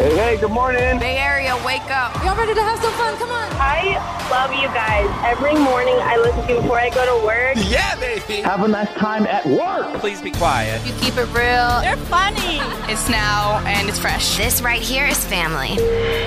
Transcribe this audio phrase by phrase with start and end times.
[0.00, 0.98] Hey, hey, good morning.
[0.98, 2.14] Bay Area, wake up.
[2.24, 3.14] Y'all ready to have some fun?
[3.18, 3.50] Come on.
[3.60, 4.00] I
[4.30, 5.04] love you guys.
[5.30, 7.56] Every morning I listen to you before I go to work.
[7.68, 8.40] Yeah, baby.
[8.40, 10.00] Have a nice time at work.
[10.00, 10.80] Please be quiet.
[10.86, 11.82] You keep it real.
[11.82, 12.60] They're funny.
[12.90, 14.38] It's now and it's fresh.
[14.38, 15.72] This right here is family.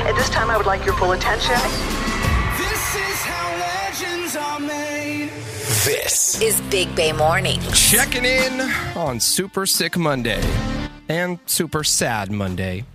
[0.05, 1.55] At this time, I would like your full attention.
[2.58, 5.30] This is how legends are made.
[5.84, 7.60] This Is Big Bay Morning.
[7.74, 8.62] checking in
[8.96, 10.42] on Super Sick Monday
[11.10, 12.85] and Super Sad Monday.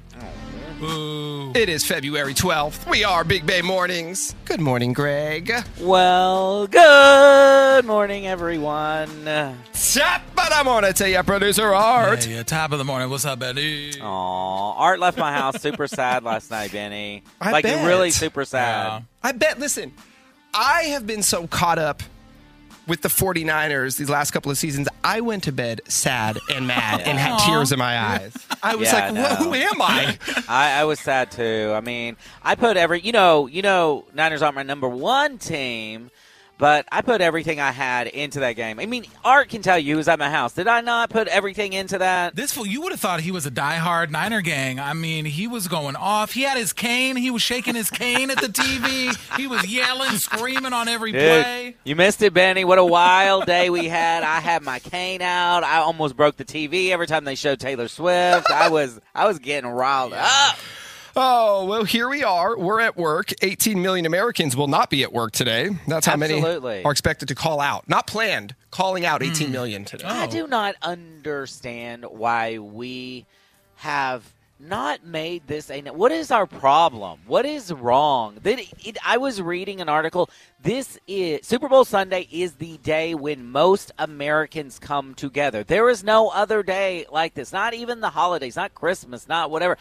[0.81, 2.89] It is February 12th.
[2.89, 4.37] We are Big Bay Mornings.
[4.45, 5.53] Good morning, Greg.
[5.81, 9.25] Well, good morning, everyone.
[9.25, 12.25] Top but I'm on to tell you, producer Art.
[12.25, 13.11] Hey, uh, top of the morning.
[13.11, 14.01] What's up, Benny?
[14.01, 17.25] Aw, Art left my house super sad last night, Benny.
[17.41, 17.85] I like bet.
[17.85, 19.05] really super sad.
[19.21, 19.93] I bet, listen,
[20.55, 22.05] I have been so caught up
[22.89, 24.89] with the 49ers these last couple of seasons.
[25.05, 28.35] I went to bed sad and mad and had tears in my eyes.
[28.63, 30.19] I was Yeah, like, I who am I?
[30.49, 31.73] I, I was sad too.
[31.77, 36.11] I mean, I put every you know, you know, Niners aren't my number one team,
[36.59, 38.81] but I put everything I had into that game.
[38.81, 40.53] I mean, Art can tell you who was at my house.
[40.55, 42.35] Did I not put everything into that?
[42.37, 44.81] This fool, you would have thought he was a diehard Niner gang.
[44.81, 46.33] I mean, he was going off.
[46.33, 47.17] He had his cane.
[47.17, 49.17] He was shaking his cane at the TV.
[49.37, 51.77] He was yelling, screaming on every Dude, play.
[51.85, 52.65] you missed it, Benny.
[52.65, 54.23] What a wild day we had.
[54.25, 55.63] I had my cane out.
[55.65, 58.51] I almost broke the TV every time they showed Taylor Swift.
[58.51, 60.57] I was I was getting riled up.
[61.21, 62.57] Oh, well, here we are.
[62.57, 63.33] We're at work.
[63.43, 65.71] 18 million Americans will not be at work today.
[65.89, 66.71] That's how Absolutely.
[66.71, 67.89] many are expected to call out.
[67.89, 69.31] Not planned, calling out Hmm.
[69.33, 70.05] 18 million today.
[70.07, 70.15] Oh.
[70.15, 73.27] I do not understand why we
[73.77, 79.17] have not made this a what is our problem what is wrong that it, i
[79.17, 80.29] was reading an article
[80.61, 86.03] this is super bowl sunday is the day when most americans come together there is
[86.03, 89.79] no other day like this not even the holidays not christmas not whatever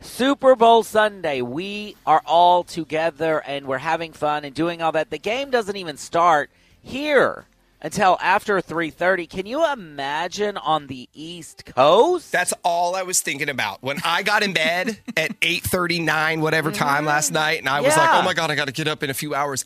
[0.00, 5.10] Super Bowl Sunday, we are all together and we're having fun and doing all that.
[5.10, 7.46] The game doesn't even start here
[7.80, 9.26] until after 3:30.
[9.28, 12.30] Can you imagine on the East Coast?
[12.30, 17.04] That's all I was thinking about when I got in bed at 8:39 whatever time
[17.06, 18.18] last night and I was like, Mm-hmm.
[18.18, 19.64] "Oh my god, I got to get up in a few hours."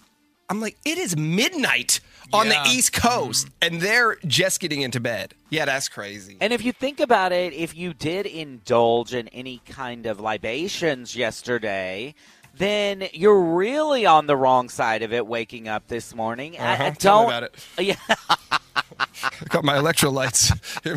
[0.48, 2.00] I'm like, "It is midnight
[2.32, 3.52] on the East Coast mm.
[3.62, 6.36] and they're just getting into bed." Yeah, that's crazy.
[6.40, 11.16] And if you think about it, if you did indulge in any kind of libations
[11.16, 12.14] yesterday,
[12.56, 16.56] then you're really on the wrong side of it waking up this morning.
[16.58, 16.84] I- I, Uh-huh.
[16.84, 17.66] don't Tell me about it.
[17.78, 17.94] Yeah.
[19.22, 20.50] I got my electrolytes
[20.86, 20.92] in,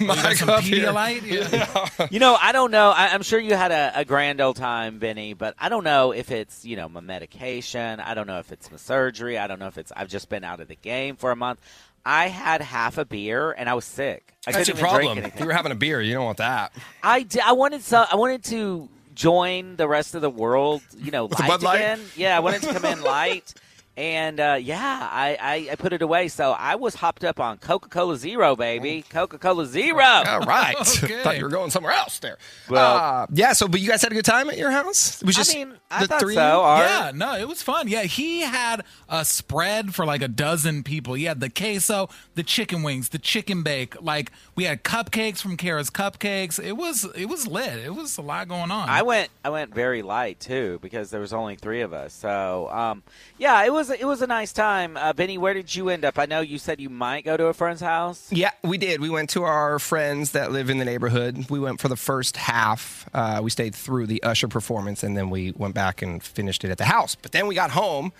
[0.00, 0.92] in my You cup here.
[1.50, 2.08] Yeah.
[2.10, 2.90] You know, I don't know.
[2.90, 6.12] I, I'm sure you had a, a grand old time, Benny, but I don't know
[6.12, 8.00] if it's, you know, my medication.
[8.00, 9.38] I don't know if it's my surgery.
[9.38, 11.60] I don't know if it's, I've just been out of the game for a month.
[12.04, 14.34] I had half a beer and I was sick.
[14.46, 15.40] I That's your couldn't even drink problem.
[15.40, 16.00] You were having a beer.
[16.00, 16.72] You don't want that.
[17.02, 21.10] I, di- I wanted so, I wanted to join the rest of the world, you
[21.10, 21.76] know, With a light Light?
[21.76, 22.00] again.
[22.16, 23.54] Yeah, I wanted to come in light.
[23.96, 26.26] And uh, yeah, I, I, I put it away.
[26.28, 29.04] So I was hopped up on Coca Cola Zero, baby.
[29.08, 30.02] Coca Cola Zero.
[30.26, 30.74] All right.
[31.04, 31.22] Okay.
[31.22, 32.38] Thought you were going somewhere else there.
[32.68, 33.52] Well- Uh, yeah.
[33.52, 35.20] So, but you guys had a good time at your house.
[35.22, 36.34] It was just I mean, I the thought three.
[36.34, 36.62] so.
[36.62, 36.86] Art.
[36.88, 37.88] Yeah, no, it was fun.
[37.88, 41.14] Yeah, he had a spread for like a dozen people.
[41.14, 44.00] He had the queso, the chicken wings, the chicken bake.
[44.02, 46.62] Like we had cupcakes from Kara's Cupcakes.
[46.62, 47.78] It was it was lit.
[47.78, 48.88] It was a lot going on.
[48.88, 52.12] I went I went very light too because there was only three of us.
[52.12, 53.02] So um,
[53.38, 54.96] yeah, it was it was a nice time.
[54.96, 56.18] Uh, Benny, where did you end up?
[56.18, 58.30] I know you said you might go to a friend's house.
[58.30, 59.00] Yeah, we did.
[59.00, 61.50] We went to our friends that live in the neighborhood.
[61.50, 63.08] We went for the first half.
[63.14, 66.70] Uh, we stayed through the Usher performance, and then we went back and finished it
[66.70, 67.14] at the house.
[67.14, 68.12] But then we got home,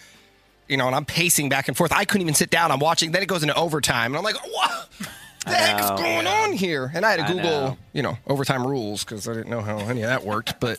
[0.68, 1.92] you know, and I'm pacing back and forth.
[1.92, 2.70] I couldn't even sit down.
[2.72, 3.12] I'm watching.
[3.12, 4.88] Then it goes into overtime, and I'm like, what?
[5.46, 6.90] The heck is going on here?
[6.94, 7.78] And I had to I Google, know.
[7.92, 10.78] you know, overtime rules because I didn't know how any of that worked, but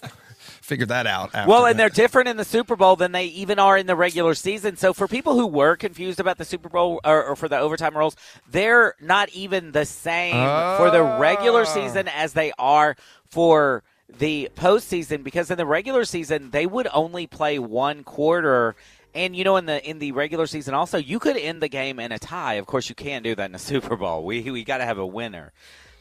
[0.65, 1.31] figured that out.
[1.33, 1.77] Well, and that.
[1.77, 4.75] they're different in the Super Bowl than they even are in the regular season.
[4.77, 7.95] So for people who were confused about the Super Bowl or, or for the overtime
[7.95, 8.15] rules,
[8.49, 10.33] they're not even the same
[10.77, 12.95] for the regular season as they are
[13.29, 13.83] for
[14.17, 15.23] the postseason.
[15.23, 18.75] Because in the regular season, they would only play one quarter.
[19.13, 21.99] And you know, in the in the regular season, also you could end the game
[21.99, 22.55] in a tie.
[22.55, 24.25] Of course, you can't do that in the Super Bowl.
[24.25, 25.53] We we got to have a winner.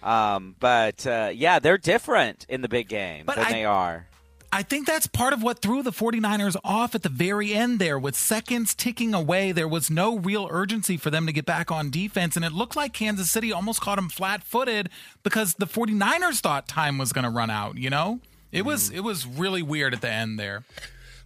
[0.03, 4.07] Um, but uh, yeah, they're different in the big game But than I- they are.
[4.55, 7.99] I think that's part of what threw the 49ers off at the very end there.
[7.99, 11.91] With seconds ticking away, there was no real urgency for them to get back on
[11.91, 12.37] defense.
[12.37, 14.91] And it looked like Kansas City almost caught them flat footed
[15.25, 18.21] because the 49ers thought time was going to run out, you know?
[18.53, 18.95] It was mm.
[18.95, 20.63] it was really weird at the end there.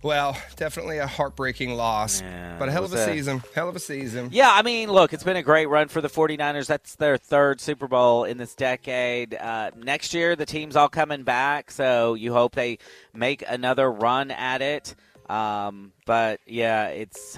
[0.00, 3.42] Well, definitely a heartbreaking loss, Yeah, but a hell of a a- season.
[3.52, 4.28] Hell of a season.
[4.30, 6.68] Yeah, I mean, look, it's been a great run for the 49ers.
[6.68, 9.34] That's their third Super Bowl in this decade.
[9.34, 12.78] Uh, next year, the team's all coming back, so you hope they
[13.12, 14.94] make another run at it.
[15.28, 17.36] Um, but yeah, it's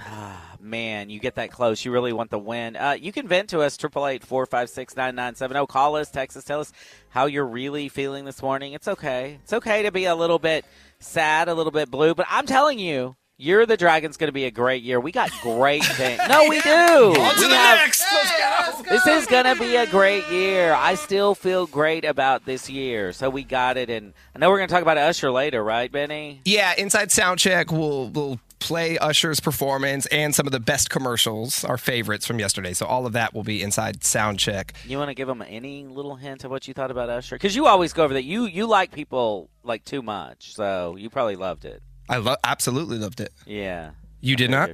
[0.61, 2.77] man, you get that close, you really want the win.
[2.77, 5.67] Uh, you can vent to us triple eight four five six nine nine seven zero.
[5.67, 6.73] Call us, text us, tell us
[7.09, 8.75] how you're really feeling this morning.
[8.75, 9.41] It's okay.
[9.43, 10.65] It's okay to be a little bit
[11.01, 13.17] sad, a little bit blue, but I'm telling you.
[13.43, 15.01] You're the Dragons going to be a great year.
[15.01, 16.21] We got great things.
[16.29, 16.69] No, we do.
[16.71, 18.05] On to we the have- next.
[18.13, 18.91] Let's go.
[18.91, 20.75] this is going to be a great year.
[20.75, 23.15] I still feel great about this year.
[23.15, 23.89] So we got it.
[23.89, 26.43] And I know we're going to talk about Usher later, right, Benny?
[26.45, 27.73] Yeah, inside sound check.
[27.73, 32.73] We'll we'll play Usher's performance and some of the best commercials, our favorites from yesterday.
[32.73, 34.75] So all of that will be inside sound check.
[34.87, 37.35] You want to give them any little hint of what you thought about Usher?
[37.35, 38.25] Because you always go over that.
[38.25, 41.83] You you like people like too much, so you probably loved it.
[42.09, 43.33] I lo- absolutely loved it.
[43.47, 43.91] Yeah.
[44.21, 44.71] You did not?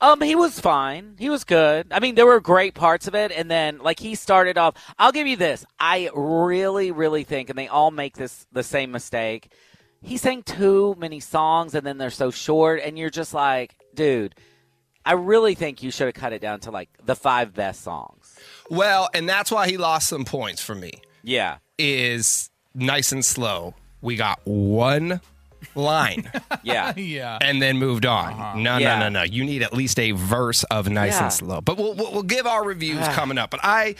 [0.00, 1.16] Um, he was fine.
[1.18, 1.88] He was good.
[1.90, 4.74] I mean, there were great parts of it, and then like he started off.
[4.98, 5.64] I'll give you this.
[5.78, 9.52] I really, really think, and they all make this the same mistake.
[10.02, 14.34] He sang too many songs, and then they're so short, and you're just like, dude.
[15.02, 18.38] I really think you should have cut it down to like the five best songs.
[18.68, 20.92] Well, and that's why he lost some points for me.
[21.22, 21.56] Yeah.
[21.78, 23.74] Is nice and slow.
[24.02, 25.22] We got one
[25.74, 26.30] line
[26.62, 26.92] Yeah.
[26.96, 27.38] Yeah.
[27.40, 28.34] and then moved on.
[28.34, 28.58] Uh-huh.
[28.58, 28.98] No, Yeah.
[28.98, 29.22] no, no, no.
[29.24, 31.24] You need at least a verse of nice Yeah.
[31.24, 31.60] and slow.
[31.62, 33.12] But we'll, we'll, we'll give our reviews ah.
[33.14, 33.50] coming up.
[33.50, 33.94] But I,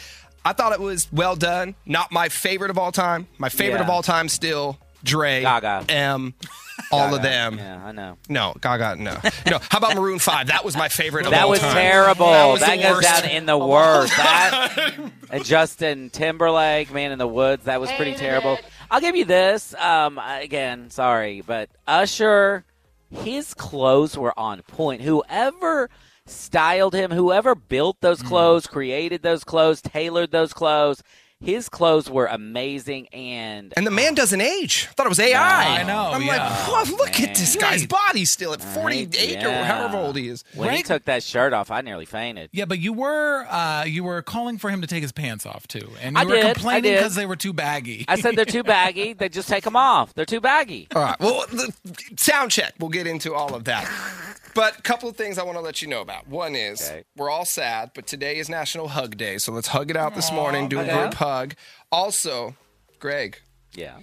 [0.45, 1.73] I thought it was well done.
[1.87, 3.27] Not my favorite of all time.
[3.39, 3.85] My favorite Yeah.
[3.85, 5.85] of all time still Dre, Gaga.
[5.89, 6.33] M,
[6.91, 7.57] all of them.
[7.57, 8.17] Yeah, I know.
[8.29, 9.17] No, Gaga, no,
[9.49, 9.59] no.
[9.69, 10.47] How about Maroon Five?
[10.47, 11.73] That was my favorite of That all was time.
[11.75, 12.27] terrible.
[12.27, 13.23] That That, was the goes worst.
[13.23, 14.15] down in the worst.
[14.17, 14.99] That
[15.31, 18.57] and Justin Timberlake, Man in the Woods, that was pretty terrible.
[18.89, 19.73] I'll give you this.
[19.75, 22.65] Um, again, sorry, but Usher,
[23.09, 25.01] his clothes were on point.
[25.01, 25.89] Whoever
[26.25, 31.01] styled him, whoever built those clothes, created those clothes, tailored those clothes,
[31.41, 33.07] his clothes were amazing.
[33.09, 34.87] And And the man doesn't age.
[34.89, 35.79] I thought it was AI.
[35.79, 36.47] I know, I'm yeah.
[36.47, 37.29] like, "Whoa, look Man.
[37.29, 39.63] at this guy's body still at 48 or Yeah.
[39.65, 40.43] however old he is.
[40.53, 42.49] when he took that shirt off, I nearly fainted.
[42.53, 45.67] Yeah, but you were uh, you were calling for him to take his pants off
[45.67, 48.05] too, and you I were did, complaining because they were too baggy.
[48.07, 49.13] I said they're too baggy.
[49.13, 50.13] They just take them off.
[50.13, 50.87] They're too baggy.
[50.95, 51.19] All right.
[51.19, 51.71] Well, the
[52.17, 52.73] sound check.
[52.79, 53.89] We'll get into all of that.
[54.53, 56.27] But a couple of things I want to let you know about.
[56.27, 57.03] One is Okay.
[57.15, 60.31] we're all sad, but today is National Hug Day, so let's hug it out this
[60.31, 60.67] morning.
[60.67, 60.93] Do a okay.
[60.97, 61.55] group hug.
[61.91, 62.55] Also,
[62.99, 63.39] Greg,
[63.73, 63.99] Yeah.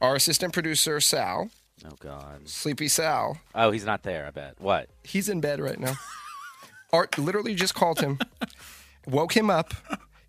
[0.00, 1.50] our assistant producer Sal,
[1.84, 2.48] Oh God.
[2.48, 4.26] Sleepy Sal, Oh, he's not there.
[4.26, 4.54] I bet.
[4.60, 4.88] What?
[5.02, 5.94] he's in bed right now.
[6.92, 8.18] Art literally just called him,
[9.06, 9.74] woke him up.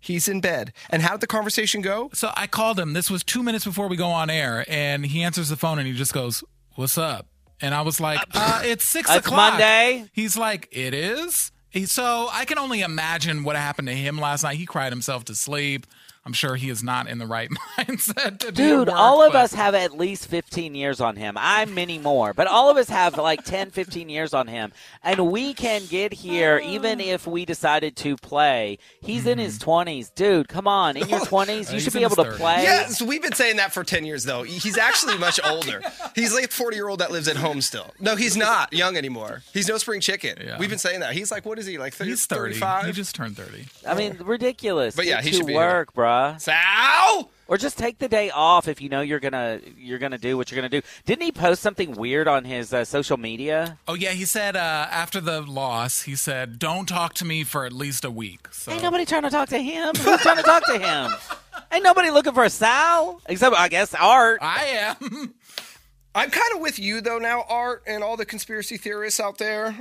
[0.00, 0.72] He's in bed.
[0.90, 2.10] And how did the conversation go?
[2.12, 2.92] So I called him.
[2.92, 5.86] This was two minutes before we go on air, and he answers the phone and
[5.86, 6.42] he just goes,
[6.76, 7.26] "What's up?"
[7.60, 10.08] And I was like, uh, "It's six It's o'clock." Monday.
[10.12, 11.50] He's like, "It is."
[11.86, 14.56] So I can only imagine what happened to him last night.
[14.56, 15.86] He cried himself to sleep.
[16.28, 17.48] I'm sure he is not in the right
[17.78, 21.16] mindset to do Dude, work, all of but- us have at least 15 years on
[21.16, 21.36] him.
[21.38, 24.72] I'm many more, but all of us have like 10, 15 years on him.
[25.02, 27.04] And we can get here even oh.
[27.04, 28.76] if we decided to play.
[29.00, 29.88] He's in his mm-hmm.
[29.88, 30.14] 20s.
[30.14, 30.98] Dude, come on.
[30.98, 32.36] In your 20s, you should be able his to 30s.
[32.36, 32.62] play.
[32.62, 34.42] Yeah, so we've been saying that for 10 years, though.
[34.42, 35.80] He's actually much older.
[36.14, 37.94] He's like 40 year old that lives at home still.
[38.00, 39.44] No, he's not young anymore.
[39.54, 40.36] He's no spring chicken.
[40.44, 40.58] Yeah.
[40.58, 41.14] We've been saying that.
[41.14, 42.40] He's like, what is he, like 30, He's 30.
[42.58, 42.84] 35?
[42.84, 43.64] He just turned 30.
[43.86, 44.94] I mean, ridiculous.
[44.94, 45.62] But yeah, Get he should be here.
[45.62, 46.40] work, bruh.
[46.40, 47.30] Sal!
[47.46, 50.50] Or just take the day off if you know you're gonna you're gonna do what
[50.50, 50.82] you're gonna do.
[51.06, 53.78] Didn't he post something weird on his uh, social media?
[53.88, 57.64] Oh yeah, he said uh, after the loss, he said, "Don't talk to me for
[57.64, 59.94] at least a week." So Ain't nobody trying to talk to him.
[59.94, 61.12] Who's trying to talk to him?
[61.72, 64.40] Ain't nobody looking for a Sal except I guess Art.
[64.42, 64.64] I
[65.00, 65.34] am.
[66.14, 69.76] I'm kind of with you, though, now, Art, and all the conspiracy theorists out there.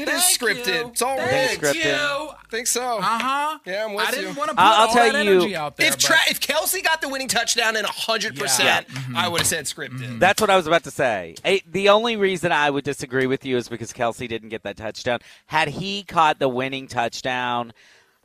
[0.00, 0.66] It is Thank scripted.
[0.82, 0.86] you.
[0.88, 1.76] It's all Thank rigged.
[1.76, 1.82] you.
[1.90, 2.28] You.
[2.50, 2.98] think so.
[2.98, 3.58] Uh huh.
[3.64, 4.38] Yeah, I'm with I didn't you.
[4.38, 5.86] want to put I'll- I'll all tell that you- energy out there.
[5.88, 9.16] if, but- Tra- if Kelce got the winning touchdown in 100%, Mm-hmm.
[9.16, 10.18] I would have said scripted.
[10.18, 11.34] That's what I was about to say.
[11.44, 14.76] Eh, the only reason I would disagree with you is because Kelce didn't get that
[14.76, 15.20] touchdown.
[15.46, 17.72] Had he caught the winning touchdown,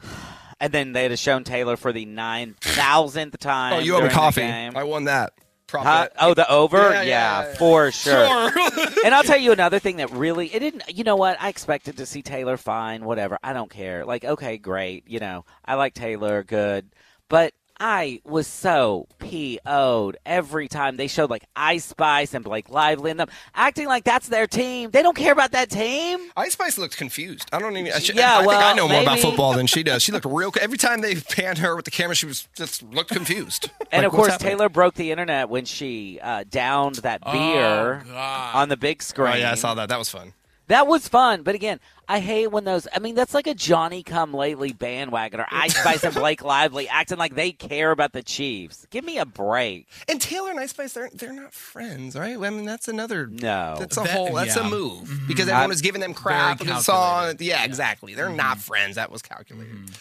[0.60, 3.74] and then they'd have shown Taylor for the nine thousandth time.
[3.74, 4.44] Oh, you owe me coffee.
[4.44, 5.34] I won that.
[5.72, 6.08] Huh?
[6.20, 6.78] Oh, the over?
[6.78, 7.54] Yeah, Yeah, yeah, yeah.
[7.56, 8.52] for sure.
[8.52, 8.52] Sure.
[9.06, 10.84] and I'll tell you another thing that really it didn't.
[10.98, 11.40] You know what?
[11.40, 13.38] I expected to see Taylor fine, whatever.
[13.44, 14.04] I don't care.
[14.04, 15.08] Like, okay, great.
[15.08, 16.90] You know, I like Taylor, good.
[17.30, 23.12] But I was so PO'd every time they showed like Ice Spice and Blake Lively
[23.12, 24.92] and them acting like that's their team.
[24.92, 26.20] They don't care about that team.
[26.38, 27.50] Ice Spice looked confused.
[27.52, 27.92] I don't even.
[27.92, 30.04] I, should- Yeah, I think I well, know more about football than she does.
[30.04, 30.52] She looked real.
[30.62, 33.70] Every time they panned her with the camera, she was just looked confused.
[33.92, 34.38] And Like, of course?
[34.38, 38.56] Taylor broke the internet when she uh, downed that Oh, beer God.
[38.56, 39.34] on the big screen.
[39.34, 39.90] Oh yeah, I saw that.
[39.90, 40.34] That was fun.
[40.68, 42.88] That was fun, but again, I hate when those.
[42.94, 46.88] I mean, that's like a Johnny Come Lately bandwagon or Ice Spice and Blake Lively
[46.88, 48.88] acting like they care about the Chiefs.
[48.90, 49.88] Give me a break.
[50.08, 52.36] And Taylor and Ice Spice, they're they're not friends, right?
[52.38, 53.28] I mean, that's another.
[53.28, 53.76] No.
[53.80, 54.34] That's a That- whole.
[54.34, 54.66] That's yeah.
[54.66, 55.28] a move Mhm.
[55.28, 56.98] because everyone was giving them crap and the song.
[57.26, 57.44] calculated.
[57.46, 58.14] Yeah, exactly.
[58.16, 58.96] They're not friends.
[58.96, 59.92] That was calculated.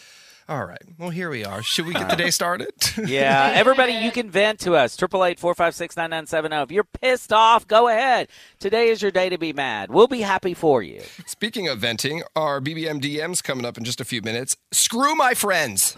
[0.47, 0.83] All right.
[0.99, 1.63] Well, here we are.
[1.63, 2.71] Should we get the uh, day started?
[3.07, 4.97] Yeah, everybody, you can vent to us.
[4.97, 6.63] Triple eight four five six nine nine seven zero.
[6.63, 8.29] If you're pissed off, go ahead.
[8.61, 9.91] Today is your day to be mad.
[9.91, 11.03] We'll be happy for you.
[11.27, 14.57] Speaking of venting, our BBM DM's coming up in just a few minutes.
[14.73, 15.97] Screw my friends.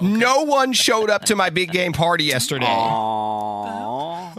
[0.00, 2.66] No one showed up to my big game party yesterday.
[2.66, 4.36] Aww.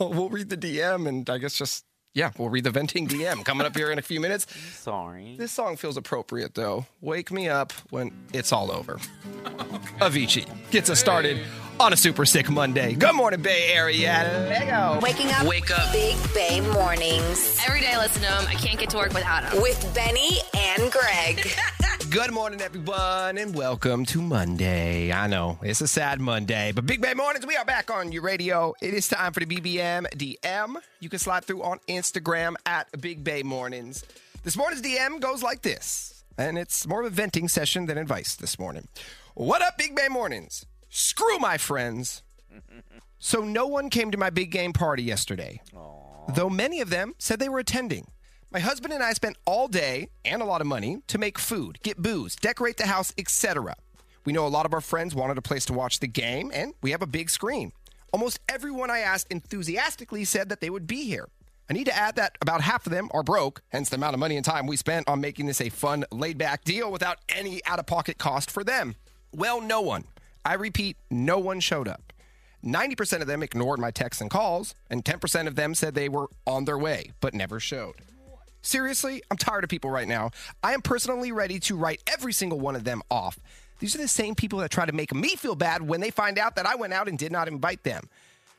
[0.00, 1.84] we'll read the DM and I guess just
[2.16, 4.46] yeah, we'll read the venting DM coming up here in a few minutes.
[4.72, 5.36] Sorry.
[5.38, 6.86] This song feels appropriate though.
[7.02, 8.94] Wake me up when it's all over.
[10.00, 11.38] Avicii gets us started
[11.78, 12.94] on a super sick Monday.
[12.94, 14.46] Good morning, Bay Area.
[14.48, 14.98] Lego.
[15.02, 15.46] Waking up.
[15.46, 15.92] Wake up.
[15.92, 18.44] Big Bay mornings Every day I listen to them.
[18.48, 19.60] I can't get to work without them.
[19.60, 21.46] with Benny and Greg.
[22.10, 25.12] Good morning, everyone, and welcome to Monday.
[25.12, 28.22] I know it's a sad Monday, but Big Bay Mornings, we are back on your
[28.22, 28.74] radio.
[28.80, 30.76] It is time for the BBM DM.
[31.00, 34.04] You can slide through on Instagram at Big Bay Mornings.
[34.44, 38.36] This morning's DM goes like this, and it's more of a venting session than advice
[38.36, 38.86] this morning.
[39.34, 40.64] What up, Big Bay Mornings?
[40.88, 42.22] Screw my friends.
[43.18, 45.60] So no one came to my big game party yesterday,
[46.34, 48.06] though many of them said they were attending.
[48.50, 51.78] My husband and I spent all day and a lot of money to make food,
[51.82, 53.74] get booze, decorate the house, etc.
[54.24, 56.74] We know a lot of our friends wanted a place to watch the game, and
[56.82, 57.72] we have a big screen.
[58.12, 61.28] Almost everyone I asked enthusiastically said that they would be here.
[61.68, 64.20] I need to add that about half of them are broke, hence the amount of
[64.20, 67.60] money and time we spent on making this a fun, laid back deal without any
[67.66, 68.94] out of pocket cost for them.
[69.32, 70.04] Well, no one.
[70.46, 72.12] I repeat, no one showed up.
[72.64, 76.28] 90% of them ignored my texts and calls, and 10% of them said they were
[76.46, 77.96] on their way, but never showed.
[78.62, 80.30] Seriously, I'm tired of people right now.
[80.62, 83.40] I am personally ready to write every single one of them off.
[83.80, 86.38] These are the same people that try to make me feel bad when they find
[86.38, 88.08] out that I went out and did not invite them.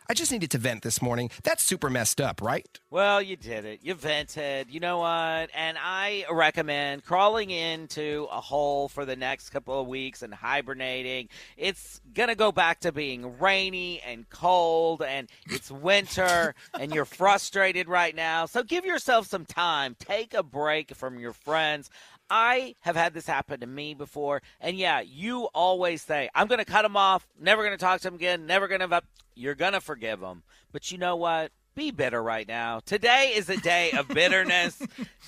[0.09, 1.29] I just needed to vent this morning.
[1.43, 2.65] That's super messed up, right?
[2.89, 3.81] Well, you did it.
[3.83, 4.71] You vented.
[4.71, 5.49] You know what?
[5.53, 11.27] And I recommend crawling into a hole for the next couple of weeks and hibernating.
[11.57, 17.03] It's going to go back to being rainy and cold, and it's winter, and you're
[17.03, 18.45] frustrated right now.
[18.45, 19.97] So give yourself some time.
[19.99, 21.89] Take a break from your friends.
[22.29, 26.59] I have had this happen to me before, and yeah, you always say, I'm going
[26.59, 29.01] to cut them off, never going to talk to them again, never going to.
[29.35, 30.43] You're going to forgive them.
[30.71, 31.51] But you know what?
[31.75, 32.79] Be bitter right now.
[32.83, 34.81] Today is a day of bitterness.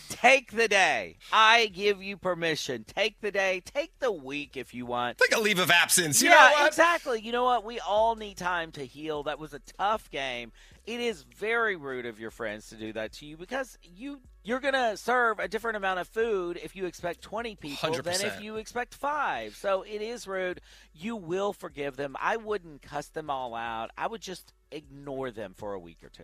[0.10, 1.18] take the day.
[1.32, 2.86] I give you permission.
[2.86, 3.62] Take the day.
[3.64, 5.20] Take the week if you want.
[5.20, 6.24] Take a leave of absence.
[6.24, 6.68] You yeah, know what?
[6.68, 7.22] exactly.
[7.22, 7.64] You know what?
[7.64, 9.22] We all need time to heal.
[9.24, 10.52] That was a tough game.
[10.90, 14.60] It is very rude of your friends to do that to you because you you're
[14.60, 18.56] gonna serve a different amount of food if you expect 20 people than if you
[18.56, 19.56] expect five.
[19.56, 20.62] So it is rude.
[20.92, 22.16] You will forgive them.
[22.20, 23.92] I wouldn't cuss them all out.
[24.00, 26.24] I would just ignore them for a week or two.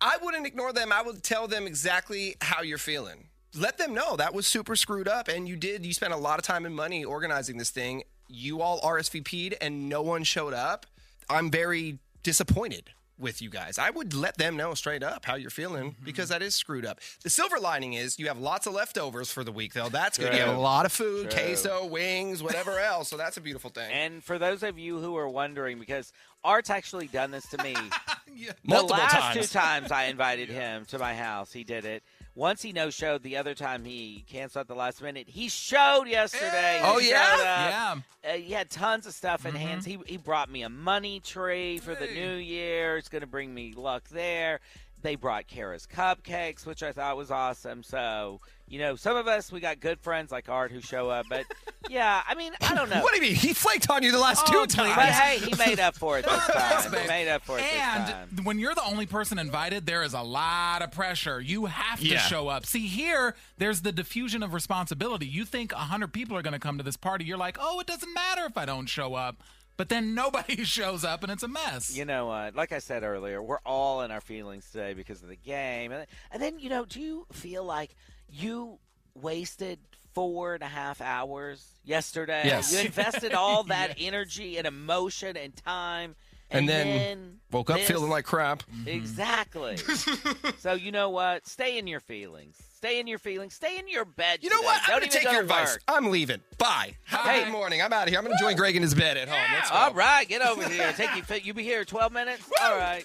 [0.00, 0.90] I wouldn't ignore them.
[0.90, 3.28] I would tell them exactly how you're feeling.
[3.54, 5.86] Let them know that was super screwed up, and you did.
[5.86, 8.02] You spent a lot of time and money organizing this thing.
[8.26, 10.86] You all RSVP'd, and no one showed up.
[11.28, 13.78] I'm very disappointed with you guys.
[13.78, 16.04] I would let them know straight up how you're feeling mm-hmm.
[16.04, 17.00] because that is screwed up.
[17.22, 19.88] The silver lining is you have lots of leftovers for the week, though.
[19.88, 20.32] That's good.
[20.32, 21.40] You have a lot of food, True.
[21.40, 23.08] queso, wings, whatever else.
[23.08, 23.90] So that's a beautiful thing.
[23.92, 26.12] And for those of you who are wondering, because
[26.42, 27.74] Art's actually done this to me.
[28.64, 29.34] Multiple the last times.
[29.36, 32.02] two times I invited him to my house, he did it.
[32.34, 33.22] Once he no showed.
[33.22, 35.28] The other time he canceled at the last minute.
[35.28, 36.78] He showed yesterday.
[36.78, 37.38] He Oh, yeah?
[37.38, 37.94] Yeah.
[38.24, 39.84] Uh, he had tons of stuff in hands.
[39.84, 42.96] He he brought me a money tree for the new year.
[42.96, 44.60] It's going to bring me luck there.
[45.02, 47.82] They brought Kara's cupcakes, which I thought was awesome.
[47.82, 51.26] So you know, some of us we got good friends like Art who show up,
[51.28, 51.44] but
[51.90, 53.02] yeah, I mean, I don't know.
[53.02, 53.34] What do you mean?
[53.34, 54.94] He flaked on you the last Oh, two times.
[54.94, 56.92] But hey, he made up for it this time.
[57.02, 58.28] He made up for it this time.
[58.36, 61.40] And when you're the only person invited, there is a lot of pressure.
[61.40, 62.18] You have to Yeah.
[62.20, 62.64] show up.
[62.64, 65.26] See, here, there's the diffusion of responsibility.
[65.26, 67.24] You think 100 people are going to come to this party.
[67.24, 69.42] You're like, oh, it doesn't matter if I don't show up.
[69.76, 71.96] But then nobody shows up and it's a mess.
[71.96, 72.54] You know what?
[72.54, 75.90] Like I said earlier, we're all in our feelings today because of the game.
[75.90, 77.96] And, and then, you know, do you feel like
[78.32, 78.78] you
[79.14, 79.78] wasted
[80.14, 82.42] four and a half hours yesterday.
[82.44, 82.72] Yes.
[82.72, 86.16] You invested all that energy and emotion and time.
[86.52, 88.64] And And, then Woke up this- feeling like crap.
[88.64, 88.88] Mm-hmm.
[88.88, 89.76] Exactly.
[90.58, 91.46] so you know what?
[91.46, 92.56] Stay in your feelings.
[92.74, 93.54] Stay in your feelings.
[93.54, 94.38] Stay in your bed.
[94.42, 94.66] You know today.
[94.66, 94.80] what?
[94.84, 95.74] I'm Don't gonna take go your advice.
[95.74, 95.82] work.
[95.86, 96.40] I'm leaving.
[96.58, 96.96] Bye.
[97.04, 97.44] Have a Hey.
[97.44, 97.82] good morning.
[97.82, 98.18] I'm out of here.
[98.18, 99.38] I'm going to join Greg in his bed at home.
[99.54, 99.76] Let's go.
[99.76, 100.92] All right, get over here.
[100.96, 101.22] Take you.
[101.44, 102.42] You'll be here 12 minutes.
[102.60, 103.04] All right.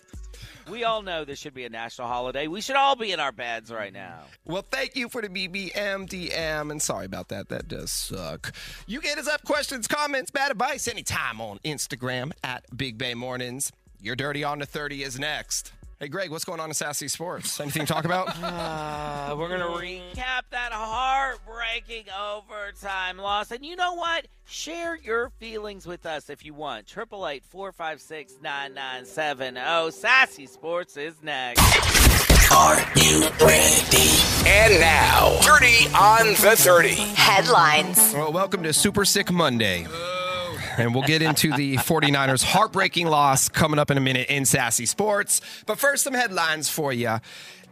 [0.70, 2.48] We all know this should be a national holiday.
[2.48, 4.22] We should all be in our beds right now.
[4.46, 7.50] Well, thank you for the BBMDM, and sorry about that.
[7.50, 8.54] That does suck.
[8.88, 13.72] You get us up questions, comments, bad advice anytime on Instagram at Big Bay Mornings.
[14.02, 15.72] Your Dirty on the 30 is next.
[15.98, 17.58] Hey, Greg, what's going on in Sassy Sports?
[17.62, 18.36] Anything to talk about?
[19.26, 23.50] Uh, we're going to recap that heartbreaking overtime loss.
[23.50, 24.28] And you know what?
[24.46, 26.86] Share your feelings with us if you want.
[26.92, 29.92] 888 456 9970.
[29.92, 31.60] Sassy Sports is next.
[32.52, 34.10] Are you ready?
[34.48, 36.90] And now, Dirty on the 30.
[37.16, 38.14] Headlines.
[38.14, 39.88] well, welcome to Super Sick Monday.
[40.78, 44.86] And we'll get into the 49ers' heartbreaking loss coming up in a minute in Sassy
[44.86, 45.42] Sports.
[45.66, 47.20] But first, some headlines for you.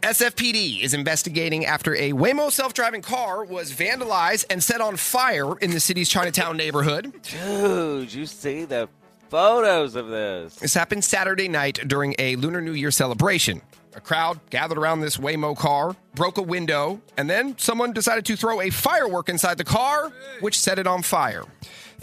[0.01, 5.57] SFPD is investigating after a Waymo self driving car was vandalized and set on fire
[5.59, 7.13] in the city's Chinatown neighborhood.
[7.23, 8.89] Dude, you see the
[9.29, 10.55] photos of this.
[10.57, 13.61] This happened Saturday night during a Lunar New Year celebration.
[13.95, 18.35] A crowd gathered around this Waymo car, broke a window, and then someone decided to
[18.35, 21.43] throw a firework inside the car, which set it on fire.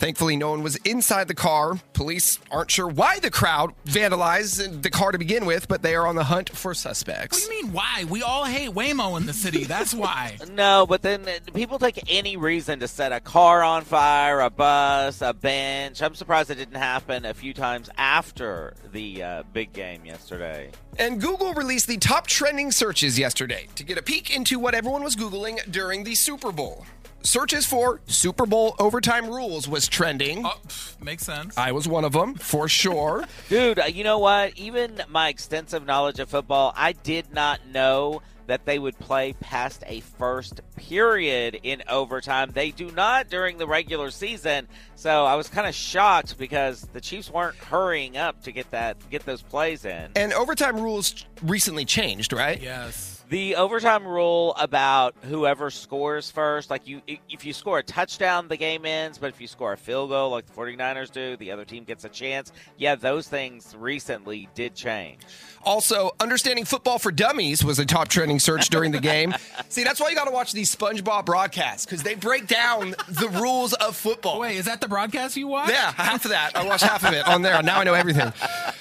[0.00, 1.78] Thankfully, no one was inside the car.
[1.92, 6.06] Police aren't sure why the crowd vandalized the car to begin with, but they are
[6.06, 7.42] on the hunt for suspects.
[7.42, 8.04] What do you mean, why?
[8.08, 9.64] We all hate Waymo in the city.
[9.64, 10.38] That's why.
[10.50, 14.50] No, but then uh, people take any reason to set a car on fire, a
[14.50, 16.02] bus, a bench.
[16.02, 20.70] I'm surprised it didn't happen a few times after the uh, big game yesterday.
[20.98, 25.02] And Google released the top trending searches yesterday to get a peek into what everyone
[25.02, 26.84] was Googling during the Super Bowl.
[27.22, 30.44] Searches for Super Bowl overtime rules was trending.
[30.44, 31.56] Oh, pff, makes sense.
[31.58, 33.24] I was one of them, for sure.
[33.48, 34.56] Dude, uh, you know what?
[34.58, 39.84] Even my extensive knowledge of football, I did not know that they would play past
[39.86, 42.50] a first period in overtime.
[42.52, 44.66] They do not during the regular season.
[44.96, 48.96] So I was kind of shocked because the Chiefs weren't hurrying up to get that
[49.08, 50.10] get those plays in.
[50.16, 52.60] And overtime rules recently changed, right?
[52.60, 53.19] yes.
[53.30, 58.56] The overtime rule about whoever scores first, like you if you score a touchdown, the
[58.56, 61.64] game ends, but if you score a field goal like the 49ers do, the other
[61.64, 62.50] team gets a chance.
[62.76, 65.20] Yeah, those things recently did change.
[65.62, 69.32] Also, understanding football for dummies was a top trending search during the game.
[69.68, 73.28] See, that's why you got to watch these SpongeBob broadcasts because they break down the
[73.40, 74.40] rules of football.
[74.40, 76.56] Wait, is that the broadcast you watch Yeah, half of that.
[76.56, 77.62] I watched half of it on there.
[77.62, 78.32] Now I know everything.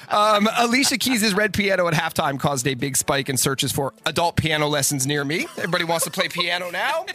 [0.09, 4.37] Um, Alicia Keys' Red Piano at halftime caused a big spike in searches for adult
[4.39, 5.45] piano lessons near me.
[5.57, 7.05] Everybody wants to play piano now.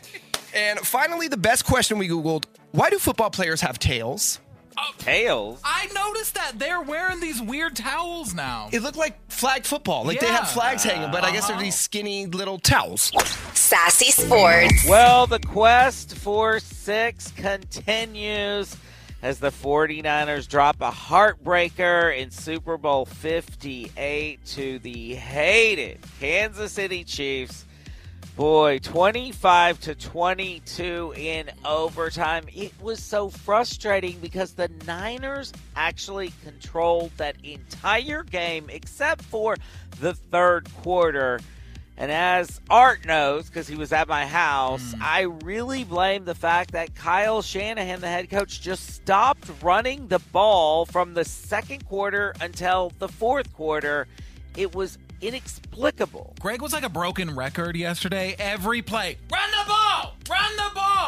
[0.55, 4.41] And finally, the best question we Googled why do football players have tails?
[4.77, 5.61] Oh, tails.
[5.65, 8.69] I noticed that they're wearing these weird towels now.
[8.73, 10.05] It looked like flag football.
[10.05, 10.39] Like they Yeah.
[10.39, 11.83] have flags hanging, but I guess they're these uh-huh.
[11.83, 13.13] skinny little towels.
[13.55, 14.89] Sassy Sports.
[14.89, 18.77] Well, the quest for six continues
[19.25, 27.05] as the 49ers drop a heartbreaker in Super Bowl 58 to the hated Kansas City
[27.05, 27.65] Chiefs.
[28.37, 32.45] Boy, 25 to 22 in overtime.
[32.55, 39.57] It was so frustrating because the Niners actually controlled that entire game except for
[40.01, 41.41] the third quarter.
[41.97, 45.03] And as Art knows, because he was at my house, hmm.
[45.03, 50.19] I really blame the fact that Kyle Shanahan, the head coach, just stopped running the
[50.19, 54.09] ball from the second quarter until the fourth quarter.
[54.57, 56.35] It was inexplicable.
[56.41, 58.35] Greg was like a broken record yesterday.
[58.39, 59.74] Every play, run the ball, run the ball,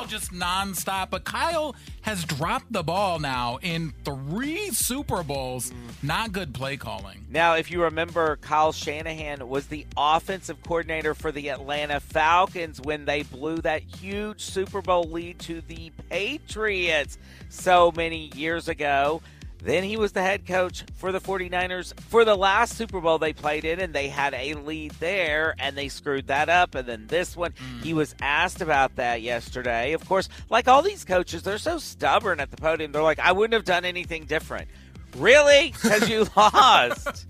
[0.09, 1.11] just nonstop.
[1.11, 5.73] But Kyle has dropped the ball now in three Super Bowls.
[6.03, 7.27] Not good play calling.
[7.31, 13.05] Now, if you remember, Kyle Shanahan was the offensive coordinator for the Atlanta Falcons when
[13.05, 19.23] they blew that huge Super Bowl lead to the Patriots so many years ago.
[19.63, 23.33] Then he was the head coach for the 49ers for the last Super Bowl they
[23.33, 26.75] played in, and they had a lead there, and they screwed that up.
[26.75, 27.83] And then this one, mm.
[27.83, 29.93] he was asked about that yesterday.
[29.93, 32.93] Of course, like all these coaches, they're so stubborn at the podium.
[32.93, 34.69] They're like, I wouldn't have done anything different.
[35.17, 35.73] Really?
[35.73, 37.27] Because you lost.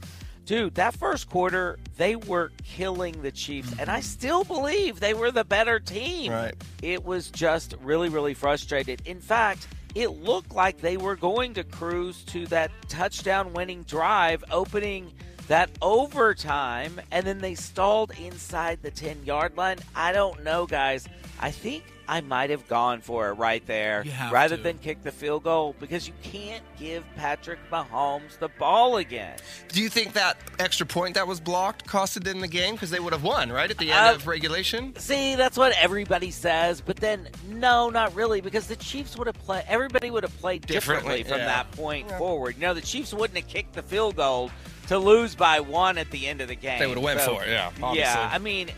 [0.46, 4.02] Dude, that first quarter, they were killing the Chiefs, and I mm-hmm.
[4.02, 6.30] still believe they were the better team.
[6.30, 6.54] Right.
[6.82, 9.02] It was just really, really frustrated.
[9.06, 14.44] In fact, it looked like they were going to cruise to that touchdown winning drive,
[14.50, 15.10] opening
[15.48, 19.78] that overtime, and then they stalled inside the 10 yard line.
[19.94, 21.08] I don't know, guys.
[21.40, 24.62] I think I might have gone for it right there rather to.
[24.62, 29.36] than kick the field goal because you can't give Patrick Mahomes the ball again.
[29.68, 33.00] Do you think that extra point that was blocked costed them the game because they
[33.00, 34.94] would have won right at the end Uh, of regulation?
[34.98, 39.38] See, that's what everybody says, but then no, not really, because the Chiefs would have
[39.44, 39.64] played.
[39.68, 41.46] Everybody would have played differently, Differently, from yeah.
[41.46, 42.54] that point forward.
[42.56, 44.50] You know, the Chiefs wouldn't have kicked the field goal
[44.88, 46.78] to lose by one at the end of the game.
[46.78, 47.98] They would've went So, for it, yeah, obviously.
[47.98, 48.68] Yeah, I mean,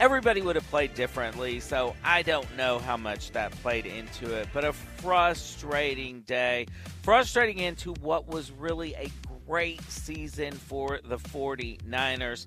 [0.00, 4.48] everybody would have played differently, so I don't know how much that played into it.
[4.52, 6.66] But a frustrating day,
[7.02, 9.10] frustrating into what was really a
[9.46, 12.46] great season for the 49ers.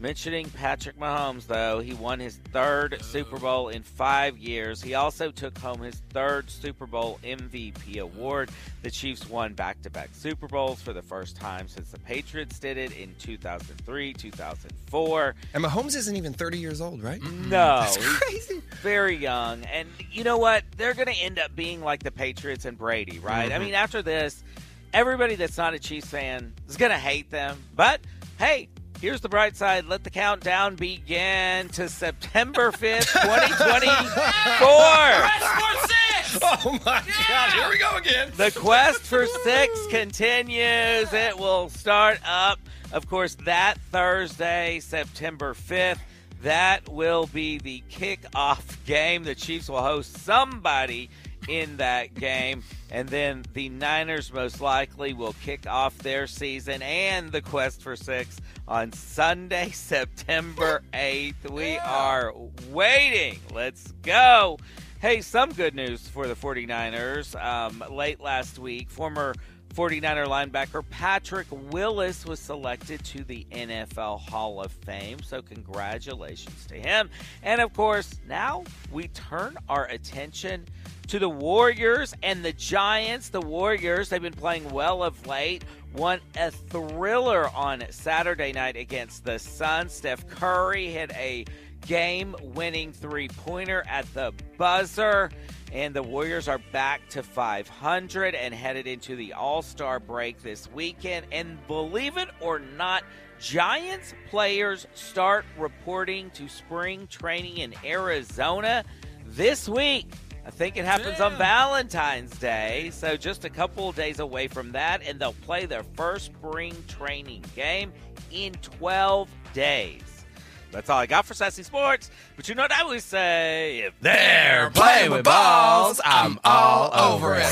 [0.00, 4.80] Mentioning Patrick Mahomes, though, he won his third Super Bowl in five years.
[4.80, 8.50] He also took home his third Super Bowl MVP award.
[8.82, 12.60] The Chiefs won back to back Super Bowls for the first time since the Patriots
[12.60, 15.34] did it in 2003, 2004.
[15.54, 17.20] And Mahomes isn't even 30 years old, right?
[17.20, 17.38] Mm.
[17.38, 17.48] Mm.
[17.48, 18.62] No, That's crazy.
[18.82, 19.64] very young.
[19.64, 20.62] And you know what?
[20.76, 23.46] They're going to end up being like the Patriots and Brady, right?
[23.46, 23.64] I mm-hmm.
[23.64, 24.44] mean, after this,
[24.92, 27.58] everybody that's not a Chiefs fan is going to hate them.
[27.74, 28.00] But
[28.38, 28.68] hey,
[29.00, 29.86] here's the bright side.
[29.86, 35.88] Let the countdown begin to September 5th, 2024.
[36.40, 37.52] Oh my God!
[37.52, 38.30] Here we go again.
[38.36, 41.12] The quest for six continues.
[41.12, 42.58] It will start up,
[42.92, 45.98] of course, that Thursday, September 5th.
[46.42, 49.24] That will be the kickoff game.
[49.24, 51.08] The Chiefs will host somebody
[51.48, 52.62] in that game.
[52.90, 57.96] And then the Niners most likely will kick off their season and the quest for
[57.96, 61.50] six on Sunday, September 8th.
[61.50, 62.34] We are
[62.70, 63.40] waiting.
[63.52, 64.58] Let's go.
[65.00, 67.34] Hey, some good news for the 49ers.
[67.42, 69.34] Um, late last week, former
[69.74, 75.22] 49er linebacker Patrick Willis was selected to the NFL Hall of Fame.
[75.22, 77.10] So, congratulations to him.
[77.42, 80.66] And of course, now we turn our attention
[81.08, 83.30] to the Warriors and the Giants.
[83.30, 85.64] The Warriors, they've been playing well of late.
[85.94, 89.94] Won a thriller on Saturday night against the Suns.
[89.94, 91.46] Steph Curry hit a
[91.86, 95.30] game winning three pointer at the buzzer.
[95.72, 100.70] And the Warriors are back to 500 and headed into the All Star break this
[100.72, 101.26] weekend.
[101.32, 103.02] And believe it or not,
[103.40, 108.84] Giants players start reporting to spring training in Arizona
[109.26, 110.06] this week.
[110.48, 114.72] I think it happens on Valentine's Day, so just a couple of days away from
[114.72, 117.92] that, and they'll play their first spring training game
[118.32, 120.24] in 12 days.
[120.72, 122.10] That's all I got for Sassy Sports.
[122.34, 123.80] But you know what I always say?
[123.80, 127.44] If They're playing with balls, I'm all over it.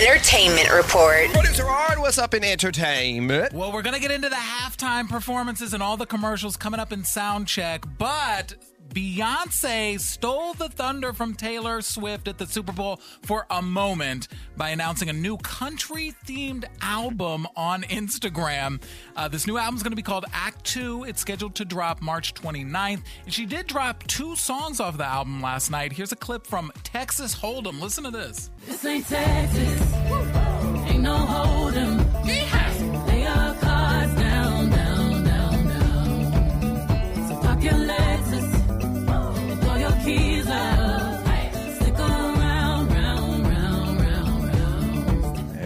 [0.00, 1.28] Entertainment Report.
[1.34, 3.52] Producer Art, what's up in entertainment?
[3.52, 6.92] Well, we're going to get into the halftime performances and all the commercials coming up
[6.92, 8.54] in sound check, but
[8.92, 14.68] Beyonce stole the thunder from Taylor Swift at the Super Bowl for a moment by
[14.68, 18.82] announcing a new country themed album on Instagram.
[19.16, 21.04] Uh, this new album is going to be called Act Two.
[21.04, 23.02] It's scheduled to drop March 29th.
[23.24, 25.92] And she did drop two songs off the album last night.
[25.92, 27.80] Here's a clip from Texas Hold'em.
[27.80, 28.50] Listen to this.
[28.66, 29.92] This ain't Texas.
[30.90, 32.26] Ain't no hold'em.
[32.26, 37.28] Lay your cards down, down, down, down.
[37.28, 37.62] So park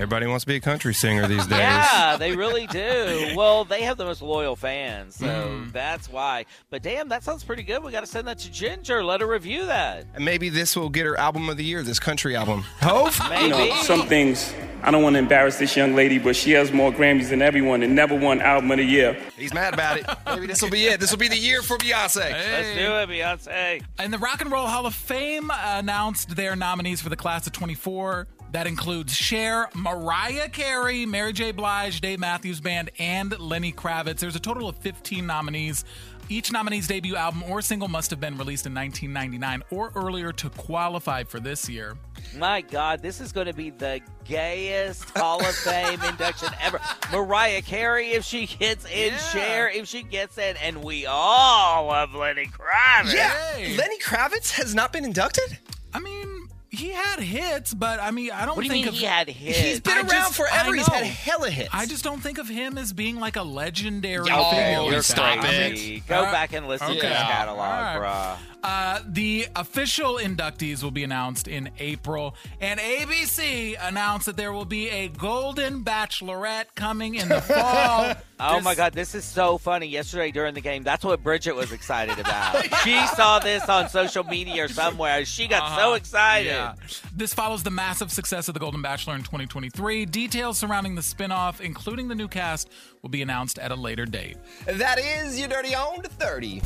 [0.06, 1.58] Everybody wants to be a country singer these days.
[1.58, 3.32] Yeah, they really do.
[3.34, 5.72] Well, they have the most loyal fans, so Mm.
[5.72, 6.44] that's why.
[6.70, 7.82] But damn, that sounds pretty good.
[7.82, 9.02] We got to send that to Ginger.
[9.02, 10.06] Let her review that.
[10.14, 12.62] And maybe this will get her album of the year, this country album.
[12.80, 13.14] Hope?
[13.28, 13.46] Maybe.
[13.56, 16.70] You know, some things, I don't want to embarrass this young lady, but she has
[16.72, 19.16] more Grammys than everyone and never won Album of the Year.
[19.36, 20.06] He's mad about it.
[20.26, 21.00] Maybe this will be it.
[21.00, 22.30] This will be the year for Beyonce.
[22.30, 23.82] Let's do it, Beyonce.
[23.98, 27.52] And the Rock and Roll Hall of Fame announced their nominees for the class of
[27.54, 28.28] 24.
[28.52, 31.52] That includes Cher, Mariah Carey, Mary J.
[31.52, 34.18] Blige, Dave Matthews Band, and Lenny Kravitz.
[34.20, 35.84] There's a total of 15 nominees.
[36.28, 40.50] Each nominee's debut album or single must have been released in 1999 or earlier to
[40.50, 41.96] qualify for this year.
[42.36, 46.80] My God, this is going to be the gayest Hall of Fame induction ever.
[47.12, 49.18] Mariah Carey, if she gets in, Yeah.
[49.18, 53.14] Cher, if she gets in, and we all love Lenny Kravitz.
[53.14, 53.30] Yeah.
[53.54, 53.76] Hey.
[53.76, 55.58] Lenny Kravitz has not been inducted?
[55.94, 56.35] I mean,
[56.76, 59.04] he had hits, but I mean, I don't What do you think mean of he
[59.06, 59.58] had hits?
[59.58, 60.74] He's been I around just- forever.
[60.74, 61.08] He's had know.
[61.08, 61.70] hella hits.
[61.72, 64.76] I just don't think of him as being like a legendary Yeah, figure.
[64.78, 65.02] oh, like you're that.
[65.04, 65.74] stop I it.
[65.74, 67.08] mean, Go uh, back and listen to okay.
[67.08, 68.36] his catalog, All bruh.
[68.62, 74.64] Uh, the official inductees will be announced in April, and ABC announced that there will
[74.64, 78.14] be a Golden Bachelorette coming in the fall.
[78.38, 79.86] Oh my God, this is so funny.
[79.86, 82.64] Yesterday during the game, that's what Bridget was excited about.
[82.84, 85.24] she saw this on social media or somewhere.
[85.24, 85.94] She got so Uh-huh.
[85.94, 86.48] excited.
[86.48, 86.74] Yeah.
[87.14, 90.04] This follows the massive success of The Golden Bachelor in 2023.
[90.04, 92.68] Details surrounding the spinoff, including the new cast,
[93.06, 94.36] will be announced at a later date.
[94.66, 96.60] That is your dirty on to 30.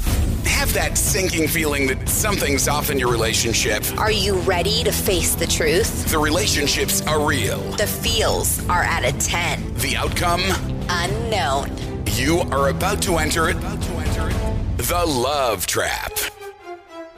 [0.46, 3.84] Have that sinking feeling that something's off in your relationship.
[3.98, 6.10] Are you ready to face the truth?
[6.10, 7.60] The relationships are real.
[7.72, 9.74] The feels are at a 10.
[9.74, 10.40] The outcome?
[10.88, 11.70] Unknown.
[12.12, 13.60] You are about to enter it.
[14.78, 16.12] The Love Trap.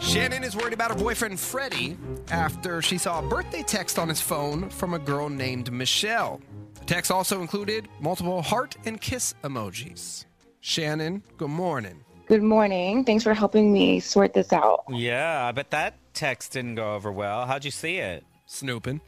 [0.00, 1.96] Shannon is worried about her boyfriend Freddie
[2.32, 6.40] after she saw a birthday text on his phone from a girl named Michelle.
[6.82, 10.24] The text also included multiple heart and kiss emojis.
[10.58, 12.04] Shannon, good morning.
[12.26, 13.04] Good morning.
[13.04, 14.82] Thanks for helping me sort this out.
[14.90, 17.46] Yeah, I bet that text didn't go over well.
[17.46, 18.24] How'd you see it?
[18.46, 19.00] Snooping.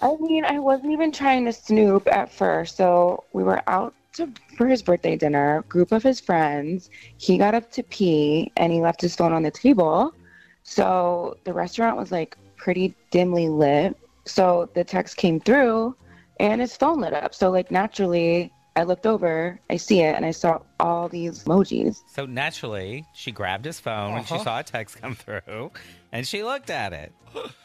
[0.00, 2.78] I mean, I wasn't even trying to snoop at first.
[2.78, 6.88] So we were out to, for his birthday dinner, group of his friends.
[7.18, 10.14] He got up to pee and he left his phone on the table.
[10.62, 13.94] So the restaurant was like pretty dimly lit.
[14.24, 15.94] So the text came through
[16.38, 17.34] and his phone lit up.
[17.34, 22.02] So, like, naturally, I looked over, I see it, and I saw all these emojis.
[22.06, 24.44] So naturally, she grabbed his phone when she Uh-huh.
[24.44, 25.72] saw a text come through,
[26.12, 27.12] and she looked at it.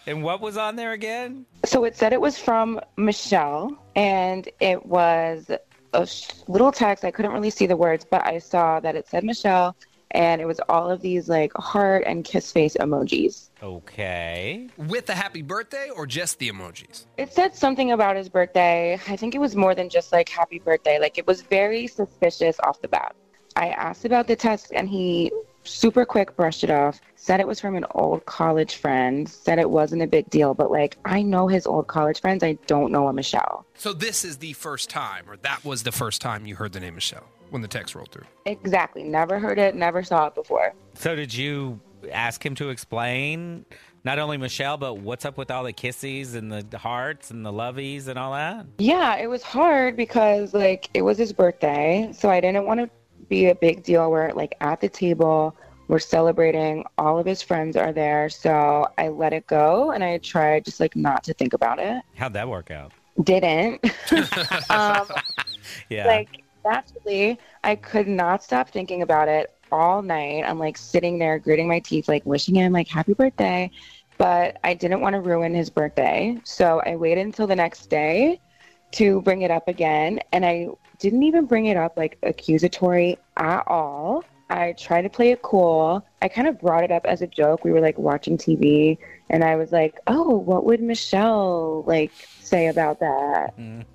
[0.08, 1.46] And what was on there again?
[1.66, 5.50] So it said it was from Michelle, and it was
[5.94, 6.08] a
[6.48, 7.06] little text.
[7.06, 9.76] I couldn't really see the words, but I saw that it said Michelle,
[10.14, 13.50] and it was all of these like heart and kiss face emojis.
[13.62, 14.70] Okay.
[14.78, 17.06] With the happy birthday or just the emojis?
[17.18, 19.00] It said something about his birthday.
[19.08, 21.00] I think it was more than just like happy birthday.
[21.00, 23.16] Like it was very suspicious off the bat.
[23.56, 25.32] I asked about the test and he
[25.64, 27.02] super quick brushed it off.
[27.16, 29.30] Said it was from an old college friend.
[29.30, 32.44] Said it wasn't a big deal, but like I know his old college friends.
[32.44, 33.66] I don't know a Michelle.
[33.76, 36.80] So this is the first time, or that was the first time you heard the
[36.80, 38.26] name Michelle when the text rolled through.
[38.46, 39.04] Exactly.
[39.04, 39.76] Never heard it.
[39.76, 40.74] Never saw it before.
[40.96, 41.80] So did you
[42.12, 43.66] ask him to explain
[44.04, 47.52] not only Michelle, but what's up with all the kisses and the hearts and the
[47.52, 48.66] lovies and all that?
[48.80, 52.90] Yeah, it was hard because like it was his birthday, so I didn't want to
[53.30, 55.56] be a big deal where like at the table
[55.88, 60.18] we're celebrating, all of his friends are there, so I let it go and I
[60.20, 62.02] tried just like not to think about it.
[62.16, 62.92] How'd that work out?
[63.22, 63.84] Didn't.
[64.70, 65.08] um,
[65.90, 66.08] Yeah.
[66.08, 66.30] like
[66.66, 70.44] naturally, I could not stop thinking about it all night.
[70.46, 73.70] I'm like sitting there gritting my teeth, like wishing him like happy birthday.
[74.18, 76.38] But I didn't want to ruin his birthday.
[76.44, 78.40] So I waited until the next day
[78.94, 80.20] to bring it up again.
[80.32, 80.70] And I
[81.04, 84.24] didn't even bring it up like accusatory at all.
[84.50, 86.06] I tried to play it cool.
[86.22, 87.66] I kind of brought it up as a joke.
[87.66, 88.98] We were like watching TV
[89.30, 92.14] and I was like, "Oh, what would Michelle like
[92.54, 93.54] say about that?"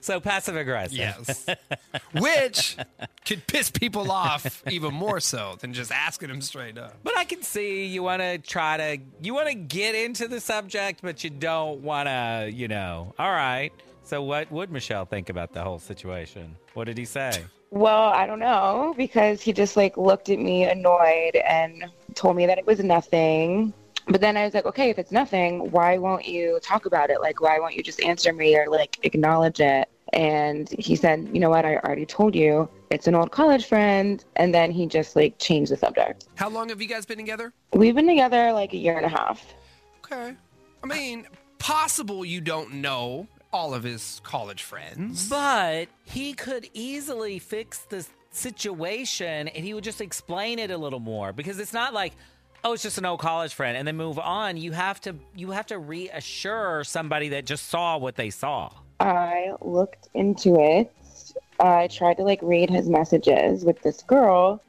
[0.00, 0.98] so passive aggressive.
[0.98, 1.46] Yes.
[2.12, 2.76] Which
[3.24, 6.96] could piss people off even more so than just asking them straight up.
[7.02, 10.40] But I can see you want to try to you want to get into the
[10.40, 13.14] subject, but you don't want to, you know.
[13.18, 13.72] All right.
[14.02, 16.56] So what would Michelle think about the whole situation?
[16.74, 17.44] What did he say?
[17.70, 22.46] Well, I don't know because he just like looked at me annoyed and told me
[22.46, 23.74] that it was nothing.
[24.06, 27.20] But then I was like, okay, if it's nothing, why won't you talk about it?
[27.20, 29.88] Like, why won't you just answer me or like acknowledge it?
[30.12, 31.64] And he said, you know what?
[31.64, 34.24] I already told you it's an old college friend.
[34.36, 36.28] And then he just like changed the subject.
[36.36, 37.52] How long have you guys been together?
[37.72, 39.44] We've been together like a year and a half.
[40.04, 40.36] Okay.
[40.84, 41.26] I mean,
[41.58, 45.28] possible you don't know all of his college friends.
[45.28, 51.00] But he could easily fix the situation and he would just explain it a little
[51.00, 52.12] more because it's not like
[52.66, 55.52] oh it's just an old college friend and then move on you have to you
[55.52, 60.92] have to reassure somebody that just saw what they saw I looked into it.
[61.60, 64.62] I tried to like read his messages with this girl,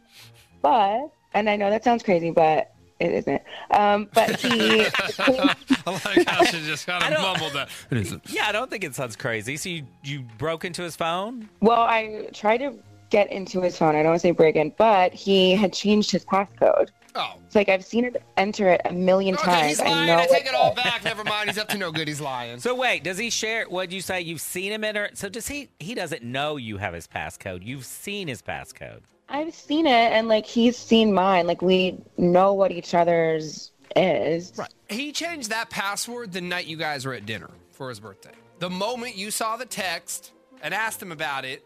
[0.62, 3.42] but and I know that sounds crazy, but it isn't.
[3.72, 4.82] Um, but he
[5.20, 5.56] I
[5.86, 7.70] like how she just kind of mumbled that.
[7.90, 8.24] It isn't.
[8.30, 11.82] yeah i don't think it sounds crazy so you you broke into his phone well,
[11.82, 12.74] I tried to
[13.10, 13.96] get into his phone.
[13.96, 16.90] I don't want to say break in, but he had changed his passcode.
[17.17, 17.39] Oh.
[17.45, 19.67] It's like I've seen it enter it a million Okay, times.
[19.69, 20.08] he's I lying.
[20.08, 20.49] know I take it.
[20.49, 21.03] it all back.
[21.03, 21.49] Never mind.
[21.49, 22.08] He's up to no good.
[22.08, 22.60] He's lying.
[22.60, 25.69] so wait does he share what you say you've seen him enter so does he
[25.80, 30.30] he doesn't know you have his passcode you've seen his passcode I've seen it, and
[30.30, 31.47] like he's seen mine.
[31.47, 34.53] Like we know what each other's is.
[34.58, 34.73] Right.
[34.89, 38.32] He changed that password the night you guys were at dinner for his birthday.
[38.60, 41.65] The moment you saw the text and asked him about it,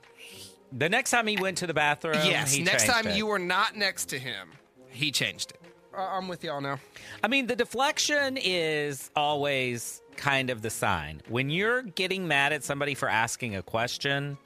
[0.75, 3.15] The next time he went to the bathroom, yes, he next time it.
[3.15, 4.49] you were not next to him,
[4.91, 5.62] he changed it.
[5.95, 6.80] I'm with y'all now.
[7.23, 11.21] I mean, the deflection is always kind of the sign.
[11.27, 14.38] When you're getting mad at somebody for asking a question,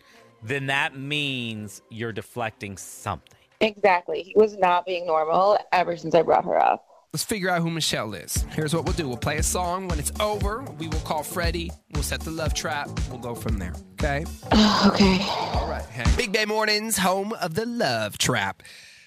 [0.43, 3.38] then that means you're deflecting something.
[3.62, 4.23] Exactly.
[4.23, 6.86] He was not being normal ever since I brought her up.
[7.13, 8.45] Let's figure out who Michelle is.
[8.51, 9.88] Here's what we'll do we'll play a song.
[9.88, 11.71] When it's over, we will call Freddie.
[11.93, 12.89] We'll set the love trap.
[13.10, 13.73] We'll go from there.
[13.93, 14.25] Okay?
[14.86, 15.25] okay.
[15.53, 15.86] All right.
[15.86, 16.03] Hey.
[16.17, 18.63] Big Bay Mornings, home of the love trap.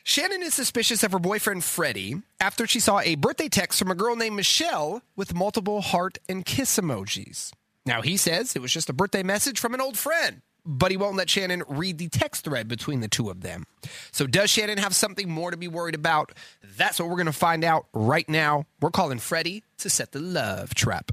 [0.09, 3.95] Shannon is suspicious of her boyfriend Freddie after she saw a birthday text from a
[3.95, 7.53] girl named Michelle with multiple heart and kiss emojis.
[7.85, 10.97] Now, he says it was just a birthday message from an old friend, but he
[10.97, 13.65] won't let Shannon read the text thread between the two of them.
[14.11, 16.33] So, does Shannon have something more to be worried about?
[16.79, 18.65] That's what we're going to find out right now.
[18.81, 21.13] We're calling Freddie to set the love trap.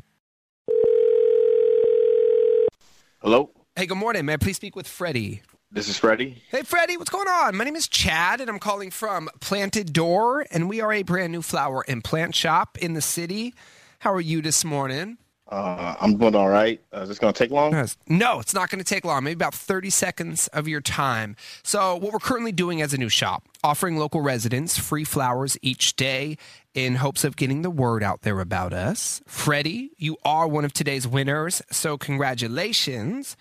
[3.19, 4.23] Hello, Hey, good morning.
[4.23, 5.41] May I please speak with Freddie?
[5.75, 6.41] This is Freddie.
[6.49, 7.57] Hey, Freddie, what's going on?
[7.57, 11.33] My name is Chad, and I'm calling from Planted Door, and we are a brand
[11.33, 13.53] new flower and plant shop in the city.
[13.99, 15.17] How are you this morning?
[15.49, 16.81] Uh, I'm doing all right.
[16.95, 17.73] Uh, is this going to take long?
[18.07, 21.35] No, it's not going to take long, maybe about 30 seconds of your time.
[21.61, 25.97] So, what we're currently doing as a new shop, offering local residents free flowers each
[25.97, 26.38] day
[26.73, 29.21] in hopes of getting the word out there about us.
[29.27, 33.35] Freddie, you are one of today's winners, so congratulations.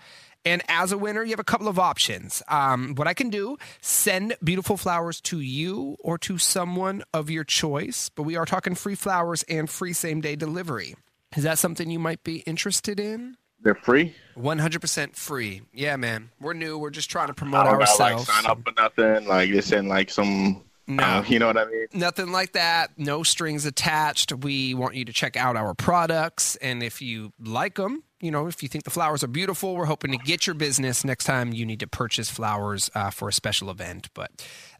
[0.45, 2.43] And as a winner, you have a couple of options.
[2.47, 7.43] Um, what I can do, send beautiful flowers to you or to someone of your
[7.43, 10.95] choice, but we are talking free flowers and free same day delivery.
[11.35, 13.37] Is that something you might be interested in?
[13.61, 14.13] They're free.
[14.37, 15.63] 100% free.
[15.73, 16.29] Yeah, man.
[16.39, 16.77] We're new.
[16.77, 18.27] We're just trying to promote I don't gotta, like ourselves.
[18.27, 19.27] sign up for nothing.
[19.27, 20.63] Like this and like some.
[20.87, 21.03] No.
[21.03, 21.87] uh, you know what I mean.
[21.93, 22.91] Nothing like that.
[22.97, 24.31] No strings attached.
[24.31, 26.57] We want you to check out our products.
[26.57, 29.85] And if you like them, you know, if you think the flowers are beautiful, we're
[29.85, 33.33] hoping to get your business next time you need to purchase flowers uh, for a
[33.33, 34.09] special event.
[34.13, 34.31] But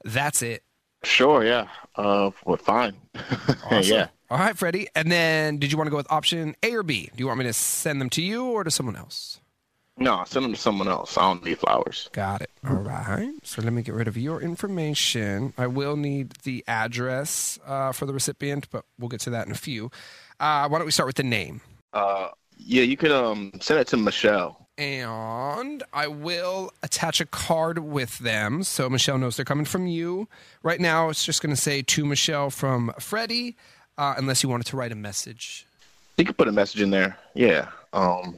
[0.03, 0.63] that's it.
[1.03, 1.45] Sure.
[1.45, 1.67] Yeah.
[1.95, 2.31] Uh.
[2.43, 2.95] Well, fine.
[3.71, 4.07] yeah.
[4.29, 4.87] All right, Freddie.
[4.95, 7.09] And then did you want to go with option A or B?
[7.15, 9.39] Do you want me to send them to you or to someone else?
[9.97, 11.17] No, send them to someone else.
[11.17, 12.09] I don't need flowers.
[12.11, 12.49] Got it.
[12.67, 13.33] All right.
[13.43, 15.53] So let me get rid of your information.
[15.57, 19.53] I will need the address uh, for the recipient, but we'll get to that in
[19.53, 19.91] a few.
[20.39, 21.61] Uh, why don't we start with the name?
[21.93, 22.29] Uh.
[22.57, 22.83] Yeah.
[22.83, 24.65] You can um send it to Michelle.
[24.77, 30.27] And I will attach a card with them so Michelle knows they're coming from you.
[30.63, 33.55] Right now, it's just going to say to Michelle from Freddie,
[33.97, 35.65] uh, unless you wanted to write a message.
[36.17, 37.17] You could put a message in there.
[37.33, 37.69] Yeah.
[37.93, 38.37] Um.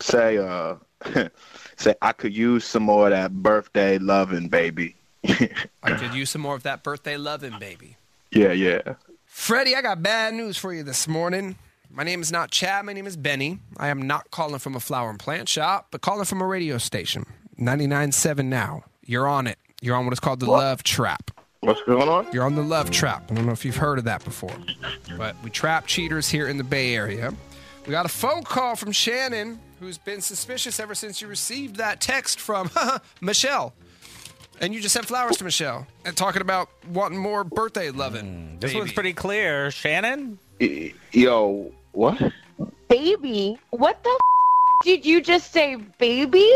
[0.00, 0.76] Say uh.
[1.76, 4.96] say I could use some more of that birthday loving, baby.
[5.82, 7.96] I could use some more of that birthday loving, baby.
[8.30, 8.52] Yeah.
[8.52, 8.94] Yeah.
[9.26, 11.56] Freddie, I got bad news for you this morning.
[11.90, 12.84] My name is not Chad.
[12.84, 13.58] My name is Benny.
[13.76, 16.78] I am not calling from a flower and plant shop, but calling from a radio
[16.78, 17.24] station.
[17.58, 18.84] 99.7 now.
[19.04, 19.58] You're on it.
[19.80, 21.30] You're on what is called the Love Trap.
[21.60, 22.28] What's going on?
[22.32, 23.30] You're on the Love Trap.
[23.30, 24.54] I don't know if you've heard of that before,
[25.16, 27.32] but we trap cheaters here in the Bay Area.
[27.86, 32.00] We got a phone call from Shannon, who's been suspicious ever since you received that
[32.00, 32.70] text from
[33.20, 33.72] Michelle.
[34.60, 38.24] And you just sent flowers to Michelle and talking about wanting more birthday loving.
[38.58, 39.70] Mm, this one's pretty clear.
[39.70, 40.38] Shannon?
[41.12, 41.72] Yo.
[41.98, 42.22] What?
[42.86, 46.48] Baby, what the f- did you just say, baby?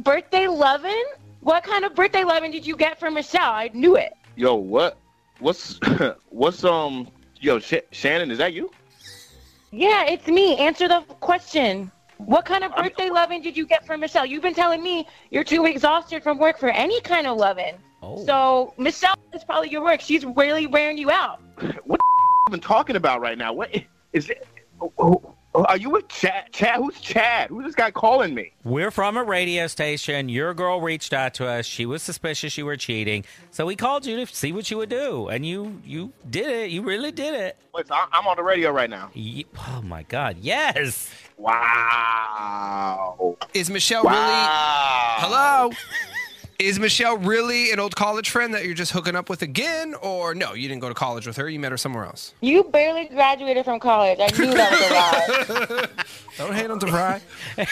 [0.00, 1.04] Birthday lovin'?
[1.38, 3.52] What kind of birthday lovin' did you get from Michelle?
[3.52, 4.12] I knew it.
[4.34, 4.56] Yo.
[4.56, 4.96] What?
[5.38, 5.78] What's
[6.30, 7.06] what's um?
[7.40, 8.72] Yo, Sh- Shannon, is that you?
[9.70, 10.56] Yeah, it's me.
[10.56, 11.92] Answer the question.
[12.16, 14.26] What kind of birthday loving did you get from Michelle?
[14.26, 17.76] You've been telling me you're too exhausted from work for any kind of loving.
[18.02, 18.26] Oh.
[18.26, 20.00] So Michelle is probably your work.
[20.00, 21.40] She's really wearing you out.
[21.84, 23.52] What the even talking about right now?
[23.52, 23.70] What
[24.12, 24.44] is it?
[24.82, 26.52] Oh, oh, oh, Are you with Chad?
[26.52, 26.76] Chad?
[26.76, 27.48] Who's Chad?
[27.50, 28.52] Who's this guy calling me?
[28.64, 30.28] We're from a radio station.
[30.28, 31.64] Your girl reached out to us.
[31.66, 33.24] She was suspicious you were cheating.
[33.50, 35.28] So we called you to see what you would do.
[35.28, 36.70] And you you did it.
[36.70, 37.56] You really did it.
[37.74, 39.10] Wait, so I- I'm on the radio right now.
[39.14, 40.36] Ye- Oh my god.
[40.40, 41.10] Yes.
[41.38, 43.36] Wow.
[43.54, 44.12] Is Michelle Wow.
[44.12, 45.28] really?
[45.28, 45.70] Hello.
[46.58, 50.34] Is Michelle really an old college friend that you're just hooking up with again, or
[50.34, 50.52] no?
[50.52, 51.48] You didn't go to college with her.
[51.48, 52.34] You met her somewhere else.
[52.40, 54.18] You barely graduated from college.
[54.20, 54.70] I knew that
[55.58, 55.86] was a lie.
[56.38, 57.20] Don't hate on DeVry.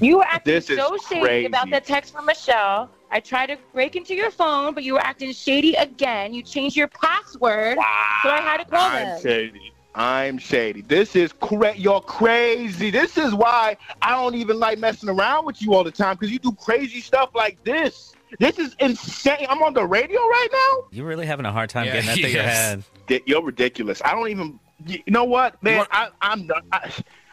[0.00, 1.46] You were acting This is so shady crazy.
[1.46, 2.88] about that text from Michelle.
[3.10, 6.32] I tried to break into your phone, but you were acting shady again.
[6.32, 9.20] You changed your password, so I had to call I'm them.
[9.22, 9.70] shady.
[9.94, 10.80] I'm shady.
[10.82, 12.90] This is cra- You're crazy.
[12.90, 16.30] This is why I don't even like messing around with you all the time because
[16.32, 18.14] you do crazy stuff like this.
[18.38, 19.46] This is insane.
[19.50, 20.84] I'm on the radio right now.
[20.90, 22.84] You're really having a hard time Yeah, getting that through your yes.
[23.08, 23.22] head.
[23.26, 24.00] You're ridiculous.
[24.04, 24.58] I don't even.
[24.86, 25.86] You know what, man?
[25.92, 26.62] I, I'm done.
[26.72, 26.90] I,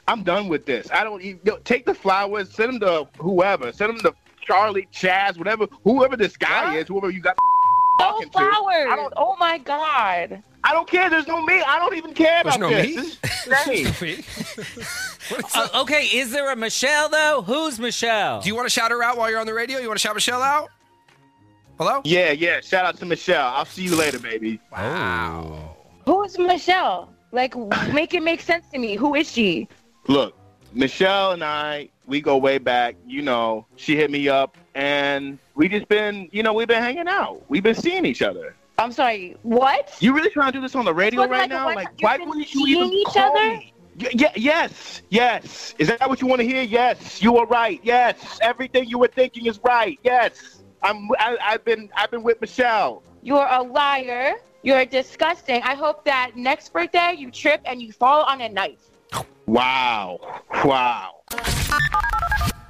[0.08, 0.92] I'm done with this.
[0.92, 2.52] I don't even yo, take the flowers.
[2.54, 3.72] Send them to whoever.
[3.72, 7.38] Send them to Charlie, Chaz, whatever, whoever this guy is, whoever you got
[8.00, 8.32] No talking to.
[8.38, 9.12] flowers.
[9.16, 10.44] Oh my god.
[10.64, 11.10] I don't care.
[11.10, 11.62] There's no me.
[11.62, 12.96] I don't even care There's about no this.
[12.96, 13.30] me?
[13.46, 15.06] This is.
[15.54, 17.44] Uh, okay, is there a Michelle though?
[17.46, 18.42] Who's Michelle?
[18.42, 19.78] Do you want to shout her out while you're on the radio?
[19.78, 20.70] You want to shout Michelle out?
[21.78, 22.02] Hello?
[22.04, 22.62] Yeah, yeah.
[22.62, 23.48] Shout out to Michelle.
[23.48, 24.60] I'll see you later, baby.
[24.72, 25.76] Wow.
[26.06, 27.14] Who's Michelle?
[27.32, 27.56] Like,
[27.94, 28.96] make it make sense to me.
[28.96, 29.68] Who is she?
[30.08, 30.36] Look,
[30.74, 32.96] Michelle and I, we go way back.
[33.06, 37.08] You know, she hit me up, and we just been, you know, we've been hanging
[37.08, 37.44] out.
[37.50, 38.56] We've been seeing each other.
[38.80, 39.36] I'm sorry.
[39.44, 39.96] What?
[40.00, 41.66] You really trying to do this on the radio right like now?
[41.66, 43.50] one- Like, why been wouldn't you seeing even each call other?
[43.58, 43.74] me?
[44.02, 45.76] Y- yeah, yes, yes.
[45.78, 46.62] Is that what you want to hear?
[46.62, 47.80] Yes, you are right.
[47.84, 50.00] Yes, everything you were thinking is right.
[50.04, 51.10] Yes, I'm.
[51.20, 51.90] I, I've been.
[51.96, 53.04] I've been with Michelle.
[53.22, 54.36] You're a liar.
[54.64, 55.62] You're disgusting.
[55.64, 58.80] I hope that next birthday you trip and you fall on a knife.
[59.46, 60.20] Wow,
[60.64, 61.16] wow.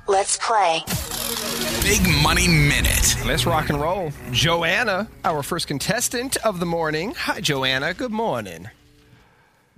[0.07, 0.83] Let's play.
[1.83, 3.15] Big Money Minute.
[3.25, 4.11] Let's rock and roll.
[4.31, 7.13] Joanna, our first contestant of the morning.
[7.15, 7.93] Hi, Joanna.
[7.93, 8.67] Good morning.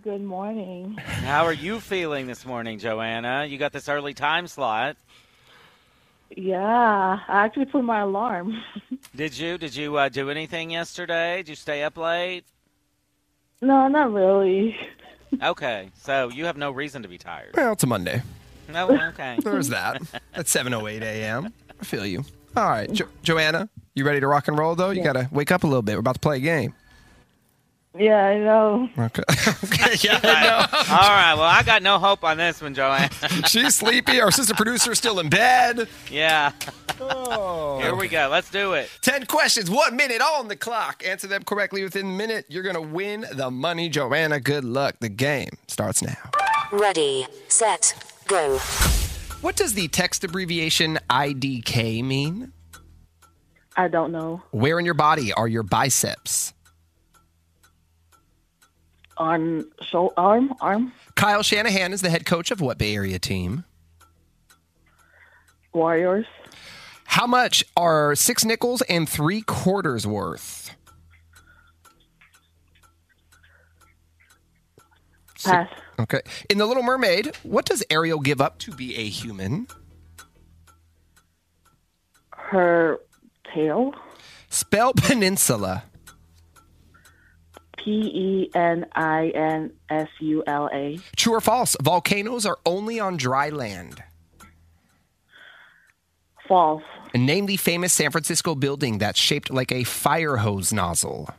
[0.02, 0.96] Good morning.
[0.98, 3.46] How are you feeling this morning, Joanna?
[3.46, 4.96] You got this early time slot.
[6.30, 8.62] Yeah, I actually put my alarm.
[9.16, 9.58] Did you?
[9.58, 11.38] Did you uh, do anything yesterday?
[11.38, 12.46] Did you stay up late?
[13.62, 14.76] no, not really.
[15.44, 17.52] Okay, so you have no reason to be tired.
[17.56, 18.22] Well, it's a Monday.
[18.72, 19.38] No, okay.
[19.44, 20.02] There's that.
[20.34, 21.54] At 7.08 a.m.
[21.80, 22.24] I feel you.
[22.56, 24.90] All right, jo- Joanna, you ready to rock and roll, though?
[24.90, 25.96] You got to wake up a little bit.
[25.96, 26.74] We're about to play a game.
[27.98, 28.90] Yeah, I know.
[28.98, 29.24] Okay.
[29.30, 30.96] okay yeah, I know.
[30.96, 31.34] All right.
[31.36, 33.10] Well, I got no hope on this one, Joanna.
[33.48, 34.22] She's sleepy.
[34.22, 35.90] Our assistant producer's still in bed.
[36.10, 36.54] yeah.
[37.02, 37.80] Oh.
[37.82, 38.30] Here we go.
[38.32, 38.90] Let's do it.
[39.02, 41.04] 10 questions, one minute on the clock.
[41.06, 42.46] Answer them correctly within a minute.
[42.48, 43.90] You're going to win the money.
[43.90, 44.96] Joanna, good luck.
[45.02, 46.30] The game starts now.
[46.72, 47.94] Ready, set,
[48.32, 48.58] go.
[49.42, 52.54] What does the text abbreviation IDK mean?
[53.76, 54.42] I don't know.
[54.52, 56.54] Where in your body are your biceps?
[59.18, 63.66] On show arm, arm, Kyle Shanahan is the head coach of what Bay Area team?
[65.74, 66.26] Warriors,
[67.06, 70.74] How much are six nickels and three quarters worth?
[75.44, 75.68] pass,
[76.02, 76.22] Okay.
[76.50, 79.68] In The Little Mermaid, what does Ariel give up to be a human?
[82.34, 83.00] her
[83.54, 83.94] tail,
[84.50, 85.84] Spell peninsula.
[87.78, 91.78] P E N I N S U L A, True or false?
[91.82, 94.04] Volcanoes are only on dry land.
[96.48, 96.84] false,
[97.14, 101.30] And name the famous San Francisco building that's shaped like a fire hose nozzle.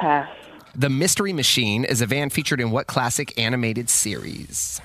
[0.00, 0.28] pass,
[0.76, 4.80] The Mystery Machine is a van featured in what classic animated series?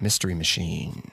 [0.00, 1.10] Mystery Machine.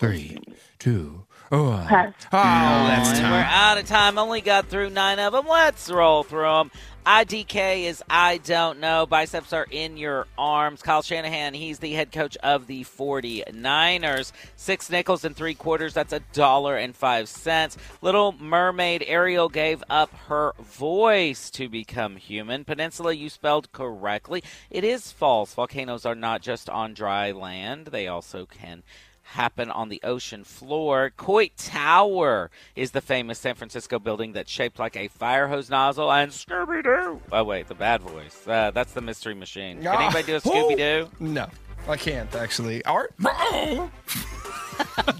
[0.00, 0.38] Three,
[0.80, 1.86] two, one.
[1.86, 2.14] pass.
[2.32, 4.18] Oh, that's And we're out of time.
[4.18, 5.46] Only got through nine of them.
[5.46, 6.70] Let's roll through them.
[7.06, 9.06] IDK is I don't know.
[9.06, 10.82] Biceps are in your arms.
[10.82, 14.32] Kyle Shanahan, he's the head coach of the 49ers.
[14.56, 15.94] Six nickels and three quarters.
[15.94, 17.76] That's a dollar and five cents.
[18.02, 22.64] Little Mermaid Ariel gave up her voice to become human.
[22.64, 24.42] Peninsula, you spelled correctly.
[24.68, 25.54] It is false.
[25.54, 28.82] Volcanoes are not just on dry land, they also can
[29.26, 31.12] happen on the ocean floor.
[31.16, 36.12] Coit Tower is the famous San Francisco building that's shaped like a fire hose nozzle.
[36.12, 37.20] And Scooby Doo.
[37.32, 38.46] Oh, wait, the bad voice.
[38.46, 39.82] Uh, that's the Mystery Machine.
[39.82, 41.10] Can anybody do a Scooby Doo?
[41.20, 41.48] No,
[41.88, 42.84] I can't actually.
[42.84, 43.14] Art?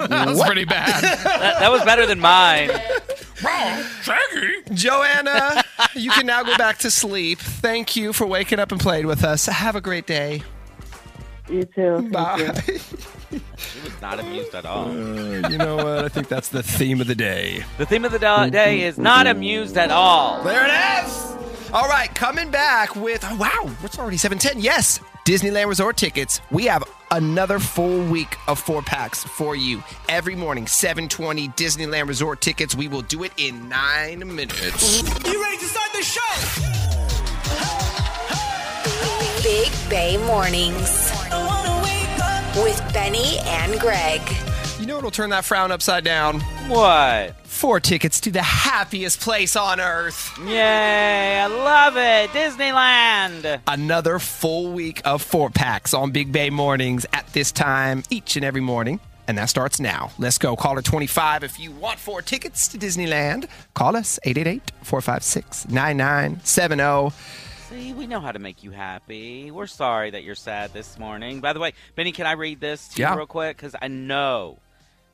[0.09, 1.03] That was pretty bad.
[1.25, 2.69] that, that was better than mine.
[3.43, 3.83] Wrong.
[4.03, 4.63] Shaggy.
[4.75, 5.63] Joanna,
[5.95, 7.39] you can now go back to sleep.
[7.39, 9.47] Thank you for waking up and playing with us.
[9.47, 10.43] Have a great day.
[11.49, 12.11] You too.
[12.11, 12.81] Thank Bye.
[13.37, 13.57] You.
[13.57, 14.89] She was not amused at all.
[14.89, 16.05] Uh, you know what?
[16.05, 17.65] I think that's the theme of the day.
[17.79, 20.43] The theme of the da- day is not amused at all.
[20.43, 21.37] There it is.
[21.73, 24.61] All right, coming back with oh, wow, it's already seven ten.
[24.61, 26.41] Yes, Disneyland Resort tickets.
[26.51, 30.67] We have another full week of four packs for you every morning.
[30.69, 32.75] Seven twenty Disneyland Resort tickets.
[32.75, 35.03] We will do it in nine minutes.
[35.27, 36.23] You ready to start the show?
[39.43, 41.16] Big Bay Mornings.
[42.57, 44.21] With Benny and Greg.
[44.81, 46.41] You know what'll turn that frown upside down?
[46.69, 47.35] What?
[47.47, 50.33] Four tickets to the happiest place on earth.
[50.47, 52.31] Yay, I love it.
[52.31, 53.61] Disneyland.
[53.67, 58.45] Another full week of four packs on Big Bay mornings at this time each and
[58.45, 59.01] every morning.
[59.29, 60.11] and that starts now.
[60.19, 60.55] Let's go.
[60.57, 63.49] Caller 25 if you want four tickets to Disneyland.
[63.75, 67.15] Call us 888 456 9970.
[67.69, 69.51] See, we know how to make you happy.
[69.51, 71.41] We're sorry that you're sad this morning.
[71.41, 73.11] By the way, Benny, can I read this to Yeah.
[73.13, 73.57] you real quick?
[73.57, 74.59] Because I know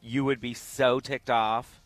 [0.02, 1.80] you would be so ticked off.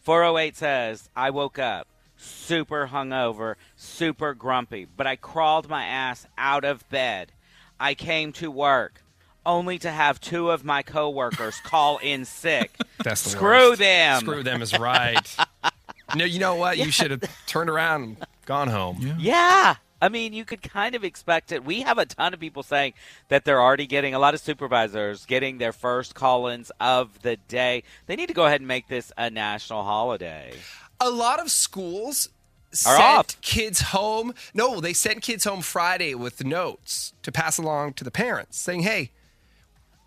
[0.00, 1.86] 408 says, I woke up
[2.16, 7.32] super hungover, super grumpy, but I crawled my ass out of bed.
[7.78, 9.02] I came to work
[9.44, 12.74] only to have two of my coworkers call in sick.
[13.04, 13.80] That's the Screw worst.
[13.80, 14.20] them.
[14.20, 15.36] Screw them is right.
[16.16, 16.78] no, you know what?
[16.78, 19.16] You should have turned around and gone home.
[19.18, 19.76] Yeah.
[20.00, 21.64] I mean, you could kind of expect it.
[21.64, 22.94] We have a ton of people saying
[23.28, 27.82] that they're already getting a lot of supervisors getting their first call-ins of the day.
[28.06, 30.54] They need to go ahead and make this a national holiday.
[31.00, 32.28] A lot of schools
[32.72, 33.40] sent off.
[33.40, 34.32] kids home.
[34.54, 38.82] No, they sent kids home Friday with notes to pass along to the parents saying,
[38.82, 39.10] hey,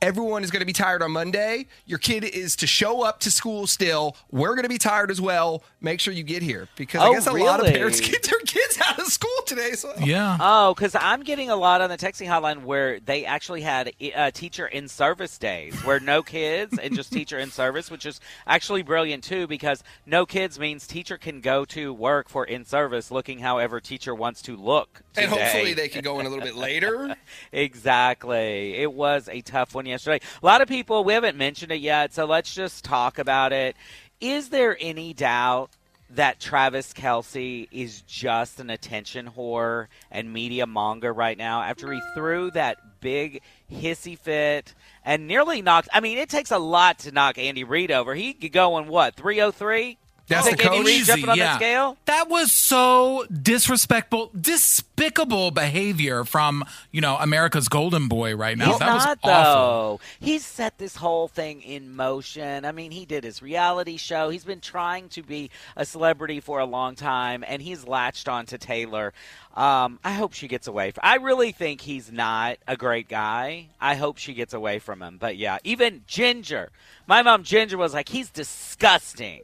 [0.03, 1.65] everyone is going to be tired on Monday.
[1.85, 4.17] Your kid is to show up to school still.
[4.31, 5.63] We're going to be tired as well.
[5.79, 6.67] Make sure you get here.
[6.75, 9.71] Because I Oh, guess a lot of parents get their kids out of school today.
[9.71, 9.93] So.
[9.99, 10.37] Yeah.
[10.39, 14.31] Oh, because I'm getting a lot on the texting hotline where they actually had uh,
[14.31, 18.81] teacher in service days, where no kids and just teacher in service, which is actually
[18.81, 23.39] brilliant too, because no kids means teacher can go to work for in service, looking
[23.39, 25.01] however teacher wants to look.
[25.15, 27.15] And hopefully they can go in a little bit later.
[27.55, 28.75] Exactly.
[28.75, 30.25] It was a tough one yesterday.
[30.41, 33.75] A lot of people, we haven't mentioned it yet, so let's just talk about it.
[34.19, 35.71] Is there any doubt
[36.09, 41.99] that Travis Kelce is just an attention whore and media monger right now after he
[42.13, 43.41] threw that big
[43.71, 44.73] hissy fit
[45.03, 45.89] and nearly knocked?
[45.91, 48.13] I mean, it takes a lot to knock Andy Reid over.
[48.13, 49.97] He could go in what, 303?
[50.35, 50.85] That's the coach?
[50.85, 51.45] Reid jumping on yeah.
[51.45, 51.97] that scale?
[52.05, 58.71] That was so disrespectful, despicable behavior from you know America's golden boy right now.
[58.71, 59.31] He's that was not awful.
[59.31, 59.99] though.
[60.19, 62.65] He's set this whole thing in motion.
[62.65, 64.29] I mean, he did his reality show.
[64.29, 68.45] He's been trying to be a celebrity for a long time, and he's latched on
[68.47, 69.13] to Taylor.
[69.55, 70.91] Um, I hope she gets away.
[70.91, 73.67] From, I really think he's not a great guy.
[73.79, 75.17] I hope she gets away from him.
[75.19, 76.71] But yeah, even Ginger,
[77.07, 79.41] my mom Ginger was like, he's disgusting.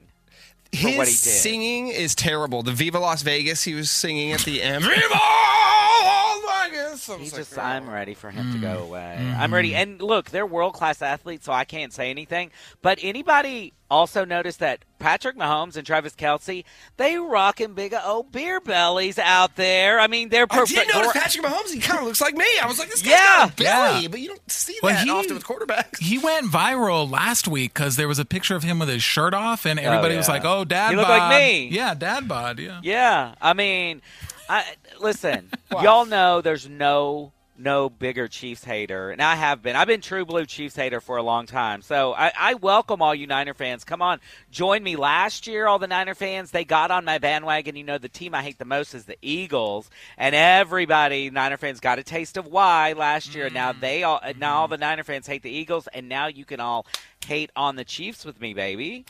[0.71, 1.17] For His what he did.
[1.19, 2.61] singing is terrible.
[2.63, 4.83] The Viva Las Vegas he was singing at the end.
[4.83, 7.09] Viva Las Vegas.
[7.09, 8.61] I was He's like, just, I'm ready for him to Mm.
[8.61, 9.17] go away.
[9.37, 9.73] I'm ready.
[9.75, 12.51] And look, they're world class athletes, so I can't say anything.
[12.81, 16.63] But anybody also notice that Patrick Mahomes and Travis Kelce,
[16.97, 19.99] they rocking big old beer bellies out there.
[19.99, 20.79] I mean, they're I perfect.
[20.87, 21.73] did notice Patrick Mahomes.
[21.73, 22.45] He kind of looks like me.
[22.61, 23.17] I was like, this guy's Yeah.
[23.37, 24.07] got a belly, Yeah.
[24.09, 25.99] but you don't see Well, that he- often with quarterbacks.
[25.99, 29.33] He went viral last week because there was a picture of him with his shirt
[29.33, 30.33] off, and oh, everybody was yeah.
[30.33, 31.67] like, "Oh, dad You look bod." like me.
[31.69, 32.59] Yeah, dad bod.
[32.59, 32.79] Yeah.
[32.83, 34.01] Yeah, I mean,
[34.49, 34.65] I
[34.99, 35.49] listen.
[35.71, 39.75] y'all know there's no no bigger Chiefs hater, and I have been.
[39.75, 41.81] I've been true blue Chiefs hater for a long time.
[41.81, 43.83] So I, I welcome all you Niner fans.
[43.83, 44.19] Come on,
[44.51, 44.95] join me.
[44.95, 47.75] Last year, all the Niner fans they got on my bandwagon.
[47.75, 51.79] You know, the team I hate the most is the Eagles, and everybody Niner fans
[51.79, 53.49] got a taste of why last year.
[53.49, 53.81] Now mm-hmm.
[53.81, 54.71] they all now all mm-hmm.
[54.71, 56.85] the Niner fans hate the Eagles, and now you can all
[57.25, 59.05] hate on the Chiefs with me, baby.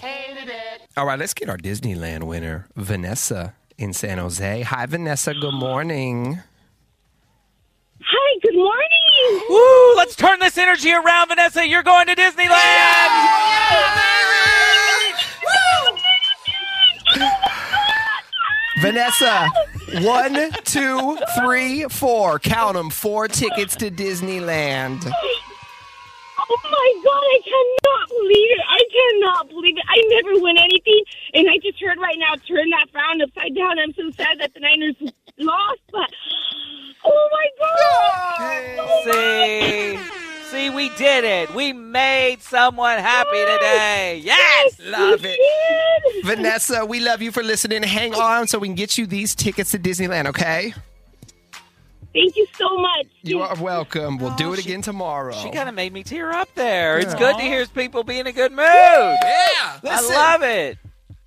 [0.98, 4.62] All right, let's get our Disneyland winner, Vanessa in San Jose.
[4.64, 5.34] Hi, Vanessa.
[5.34, 6.40] Good morning.
[8.02, 9.46] Hi, good morning.
[9.50, 9.96] Woo!
[9.96, 11.68] Let's turn this energy around, Vanessa.
[11.68, 13.10] You're going to Disneyland.
[18.82, 19.50] Vanessa,
[20.02, 22.40] one, two, three, four.
[22.40, 22.90] Count them.
[22.90, 25.12] Four tickets to Disneyland.
[26.52, 28.62] Oh my god, I cannot believe it.
[28.68, 29.84] I cannot believe it.
[29.88, 31.04] I never win anything.
[31.34, 33.78] And I just heard right now, turn that frown upside down.
[33.78, 34.96] I'm so sad that the Niners
[35.40, 36.10] lost, but
[37.06, 38.60] oh my god.
[39.04, 40.00] See,
[40.50, 41.54] see, we did it.
[41.54, 44.22] We made someone happy today.
[44.24, 46.26] Yes, Love it.
[46.26, 47.84] Vanessa, we love you for listening.
[47.84, 50.74] Hang on so we can get you these tickets to Disneyland, okay?
[52.14, 53.08] Thank you so much.
[53.22, 54.18] You are welcome.
[54.18, 55.34] We'll do it oh, again tomorrow.
[55.34, 56.98] She kind of made me tear up there.
[56.98, 58.60] It's good to hear people be in a good mood.
[58.66, 60.80] Yeah, I love it.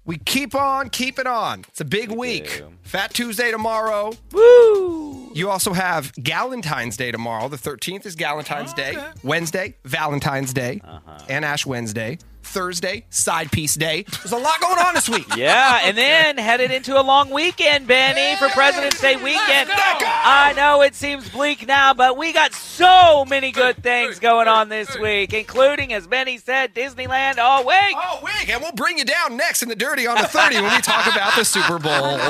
[0.04, 1.60] We keep on keeping on.
[1.68, 2.62] It's a big week.
[2.82, 4.12] Fat Tuesday tomorrow.
[4.32, 5.30] Woo!
[5.32, 7.48] You also have Galentine's Day tomorrow.
[7.48, 8.98] The 13th is Galentine's oh, Day.
[9.22, 10.80] Wednesday, Valentine's Day.
[10.82, 11.18] Uh-huh.
[11.28, 12.18] And Ash Wednesday.
[12.42, 14.02] Thursday, Side Piece Day.
[14.02, 15.26] There's a lot going on this week.
[15.42, 19.70] Yeah, and then headed into a long weekend, Benny, for President's Day weekend.
[19.72, 24.68] I know it seems bleak now, but we got so many good things going on
[24.68, 27.96] this week, including, as Benny said, Disneyland all week.
[27.96, 28.48] Oh, week.
[28.50, 31.06] And we'll bring you down next in the Dirty on the 30 when we talk
[31.06, 32.20] about the Super Bowl.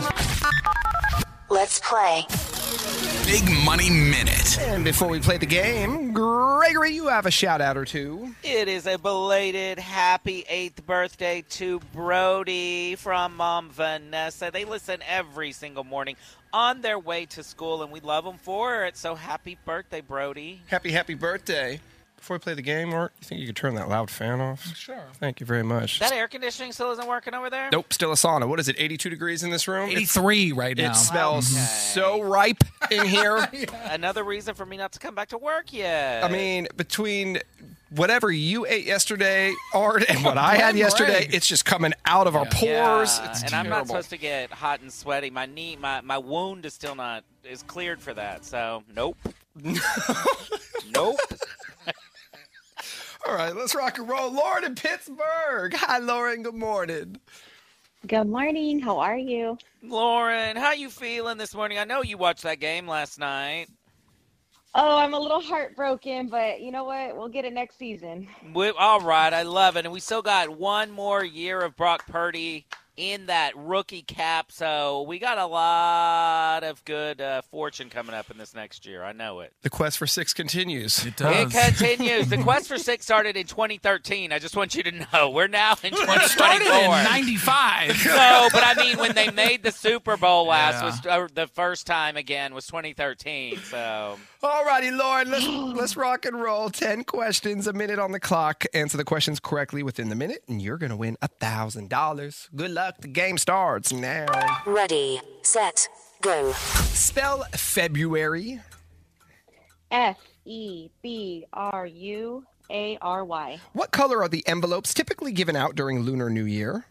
[1.51, 2.25] Let's play.
[3.25, 4.59] Big Money Minute.
[4.61, 8.35] And before we play the game, Gregory, you have a shout out or two.
[8.43, 14.51] It is a belated happy eighth birthday to Brody from Mom Vanessa.
[14.53, 16.17] They listen every single morning
[16.53, 18.97] on their way to school, and we love them for it.
[18.97, 20.61] So happy birthday, Brody.
[20.67, 21.81] Happy, happy birthday.
[22.23, 24.77] Before we play the game, or you think you could turn that loud fan off?
[24.77, 25.03] Sure.
[25.15, 25.99] Thank you very much.
[25.99, 27.69] That air conditioning still isn't working over there?
[27.73, 28.47] Nope, still a sauna.
[28.47, 29.89] What is it, 82 degrees in this room?
[29.91, 30.93] It's- 83 right now.
[30.93, 32.63] It smells so ripe
[32.93, 33.45] in here.
[33.91, 36.23] Another reason for me not to come back to work yet.
[36.23, 37.41] I mean, between
[37.91, 42.37] whatever you ate yesterday, Art, and what I had yesterday, it's just coming out of
[42.37, 43.19] our pores.
[43.19, 45.31] Yeah, It's and I'm not supposed to get hot and sweaty.
[45.31, 48.45] My knee, my, my wound is still not is cleared for that.
[48.45, 49.17] So nope,
[50.95, 51.17] nope.
[53.25, 54.33] All right, let's rock and roll.
[54.33, 55.73] Lauren in Pittsburgh.
[55.75, 56.43] Hi, Lauren.
[56.43, 57.17] Good morning.
[58.09, 58.81] Good morning.
[58.81, 59.57] How are you?
[59.81, 61.79] Lauren, how you feeling this morning?
[61.79, 63.69] I know you watched that game last night.
[64.75, 67.17] Oh, I'm a little heartbroken, but you know what?
[67.17, 68.27] We'll get it next season.
[68.55, 72.07] We, all right, I love it, and we still got one more year of Brock
[72.09, 72.67] Purdy
[72.97, 78.31] in that rookie cap, so we got a lot of good uh, fortune coming up
[78.31, 79.03] in this next year.
[79.03, 79.53] I know it.
[79.63, 81.05] The quest for six continues.
[81.07, 81.55] It does.
[81.55, 82.29] It continues.
[82.29, 84.33] The quest for six started in 2013.
[84.33, 86.29] I just want you to know we're now in 2024.
[86.29, 88.07] started in 95.
[88.13, 90.85] No, but I mean when they made the Super Bowl last Yeah.
[90.85, 93.57] was uh, the first time again was 2013.
[93.59, 96.69] So All righty, Lauren, let's, let's rock and roll.
[96.71, 98.65] 10 questions, a minute on the clock.
[98.75, 102.49] Answer the questions correctly within the minute, and you're going to win a $1,000.
[102.55, 102.82] Good luck.
[103.01, 104.27] The game starts now.
[104.67, 105.89] Ready, set,
[106.21, 106.53] go.
[106.53, 108.61] Spell February.
[109.91, 113.61] F E B R U A R Y.
[113.73, 116.87] What color are the envelopes typically given out during Lunar New Year?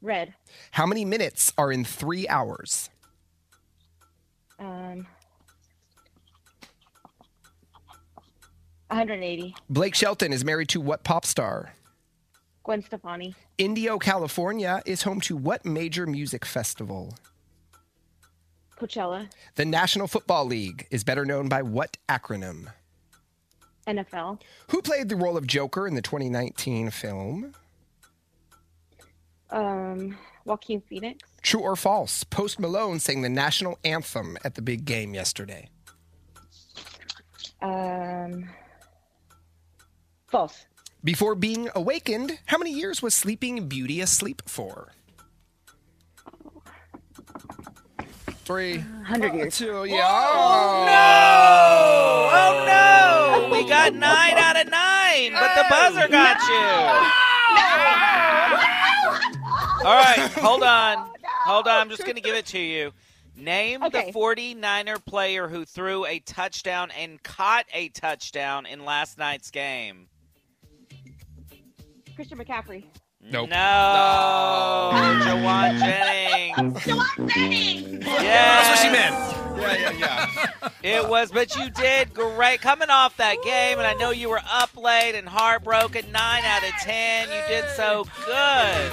[0.00, 0.34] Red.
[0.70, 2.88] How many minutes are in three hours?
[4.58, 5.06] Um.
[8.88, 9.54] 180.
[9.68, 11.74] Blake Shelton is married to what pop star?
[12.68, 13.34] Gwen Stefani.
[13.56, 17.14] Indio, California is home to what major music festival?
[18.78, 19.30] Coachella.
[19.54, 22.70] The National Football League is better known by what acronym?
[23.86, 24.42] NFL.
[24.68, 27.54] Who played the role of Joker in the 2019 film?
[29.48, 30.18] Um.
[30.44, 31.26] Joaquin Phoenix.
[31.40, 32.22] True or false?
[32.22, 35.70] Post Malone sang the national anthem at the big game yesterday.
[37.62, 38.50] Um.
[40.26, 40.66] False.
[41.08, 44.92] Before being awakened, how many years was Sleeping Beauty asleep for?
[48.44, 48.76] Three.
[48.76, 49.56] 100 years.
[49.56, 50.06] Two, yeah.
[50.06, 52.28] Oh, no!
[52.36, 53.48] Oh no!
[53.50, 53.68] We oh.
[53.70, 56.66] got nine out of nine, but the buzzer got you.
[59.88, 61.10] All right, hold on.
[61.46, 61.80] Hold on.
[61.80, 62.92] I'm just going to give it to you.
[63.34, 69.50] Name the 49er player who threw a touchdown and caught a touchdown in last night's
[69.50, 70.08] game.
[72.18, 72.82] Christian McCaffrey.
[73.22, 73.48] Nope.
[73.48, 73.54] No,
[75.22, 76.82] Jauan Jennings.
[76.82, 78.04] Jauan Jennings.
[78.04, 79.14] Yeah, That's what she meant.
[79.60, 80.48] Yeah, yeah,
[80.82, 80.96] yeah.
[80.96, 84.40] It was, but you did great coming off that game, and I know you were
[84.50, 86.10] up late and heartbroken.
[86.10, 88.92] Nine out of ten, you did so good.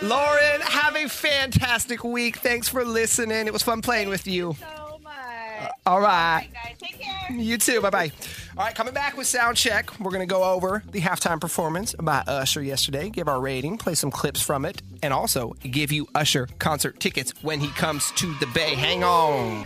[0.00, 2.36] Lauren, have a fantastic week.
[2.38, 3.46] Thanks for listening.
[3.46, 4.56] It was fun playing with you.
[4.58, 5.70] So much.
[5.84, 6.48] All right.
[6.50, 6.76] guys.
[6.78, 7.36] Take care.
[7.36, 7.82] You too.
[7.82, 8.12] Bye bye.
[8.56, 9.98] All right, coming back with sound check.
[9.98, 13.96] We're going to go over the halftime performance by Usher yesterday, give our rating, play
[13.96, 18.32] some clips from it, and also give you Usher concert tickets when he comes to
[18.34, 18.76] the Bay.
[18.76, 19.64] Hang on.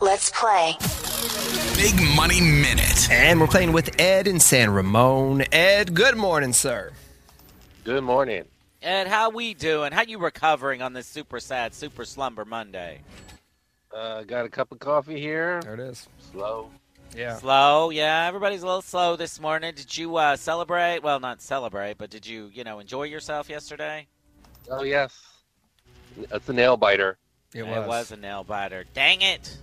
[0.00, 0.74] Let's play.
[1.76, 3.08] Big Money Minute.
[3.08, 5.44] And we're playing with Ed in San Ramon.
[5.52, 6.90] Ed, good morning, sir.
[7.84, 8.46] Good morning.
[8.82, 9.92] Ed, how we doing?
[9.92, 13.02] How you recovering on this super sad, super slumber Monday?
[13.94, 15.60] Uh, got a cup of coffee here.
[15.62, 16.08] There it is.
[16.32, 16.70] Slow.
[17.14, 17.36] Yeah.
[17.36, 18.26] Slow, yeah.
[18.26, 19.74] Everybody's a little slow this morning.
[19.74, 21.00] Did you uh, celebrate?
[21.02, 24.06] Well, not celebrate, but did you, you know, enjoy yourself yesterday?
[24.70, 25.20] Oh yes,
[26.16, 27.18] it's a nail biter.
[27.54, 28.84] It It was a nail biter.
[28.94, 29.56] Dang it!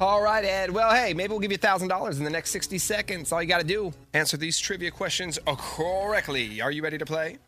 [0.00, 0.70] All right, Ed.
[0.70, 3.32] Well, hey, maybe we'll give you $1,000 in the next 60 seconds.
[3.32, 6.60] All you got to do, answer these trivia questions correctly.
[6.60, 7.38] Are you ready to play?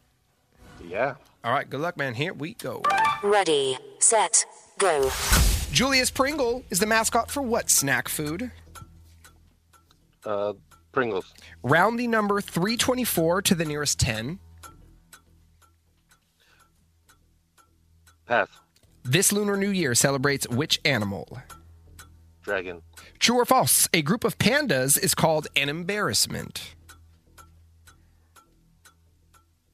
[0.86, 1.16] Yeah.
[1.44, 2.14] All right, good luck, man.
[2.14, 2.82] Here we go.
[3.22, 4.46] Ready, set,
[4.78, 5.10] go.
[5.72, 8.50] Julius Pringle is the mascot for what snack food?
[10.28, 10.52] Uh,
[10.92, 11.32] Pringles.
[11.62, 14.38] Round the number 324 to the nearest 10.
[18.26, 18.48] Pass.
[19.04, 21.40] This Lunar New Year celebrates which animal?
[22.42, 22.82] Dragon.
[23.18, 23.88] True or false?
[23.94, 26.74] A group of pandas is called an embarrassment.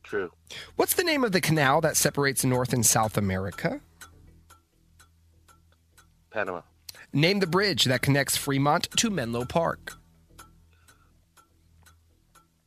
[0.05, 0.31] True.
[0.77, 3.81] What's the name of the canal that separates North and South America?
[6.31, 6.61] Panama.
[7.13, 9.95] Name the bridge that connects Fremont to Menlo Park.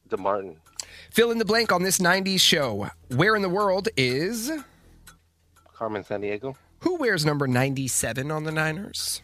[0.09, 0.57] Dumbarton.
[1.11, 2.89] Fill in the blank on this 90s show.
[3.09, 4.51] Where in the world is.
[5.73, 6.55] Carmen Sandiego.
[6.79, 9.21] Who wears number 97 on the Niners?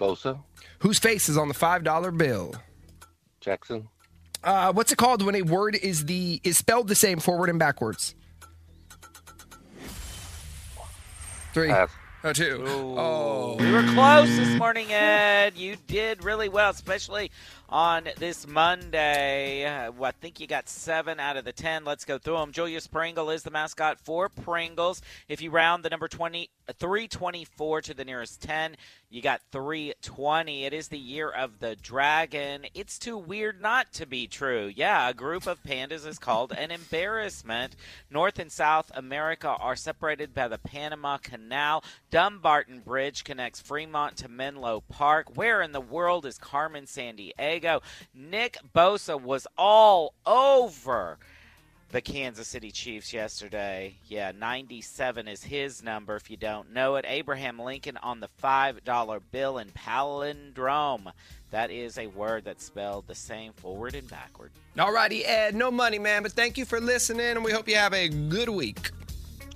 [0.00, 0.42] Bosa.
[0.80, 2.54] Whose face is on the $5 bill?
[3.40, 3.88] Jackson.
[4.42, 7.58] Uh, what's it called when a word is the is spelled the same forward and
[7.60, 8.16] backwards?
[11.54, 11.68] Three.
[11.68, 11.90] Pass.
[12.24, 12.64] Oh, two.
[12.66, 13.56] Oh.
[13.58, 15.56] We were close this morning, Ed.
[15.56, 17.32] You did really well, especially
[17.72, 19.64] on this Monday.
[19.96, 21.86] Well, I think you got seven out of the ten.
[21.86, 22.52] Let's go through them.
[22.52, 25.00] Julius Pringle is the mascot for Pringles.
[25.26, 28.76] If you round the number 20, uh, 324 to the nearest 10,
[29.08, 30.66] you got 320.
[30.66, 32.66] It is the year of the dragon.
[32.74, 34.70] It's too weird not to be true.
[34.74, 37.74] Yeah, a group of pandas is called an embarrassment.
[38.10, 41.82] North and South America are separated by the Panama Canal.
[42.10, 45.34] Dumbarton Bridge connects Fremont to Menlo Park.
[45.34, 47.61] Where in the world is Carmen Sandiego?
[48.14, 51.18] Nick Bosa was all over
[51.92, 53.94] the Kansas City Chiefs yesterday.
[54.06, 57.04] Yeah, 97 is his number if you don't know it.
[57.06, 61.12] Abraham Lincoln on the $5 bill in palindrome.
[61.50, 64.52] That is a word that's spelled the same forward and backward.
[64.76, 65.54] Alrighty, Ed.
[65.54, 68.48] No money, man, but thank you for listening, and we hope you have a good
[68.48, 68.90] week.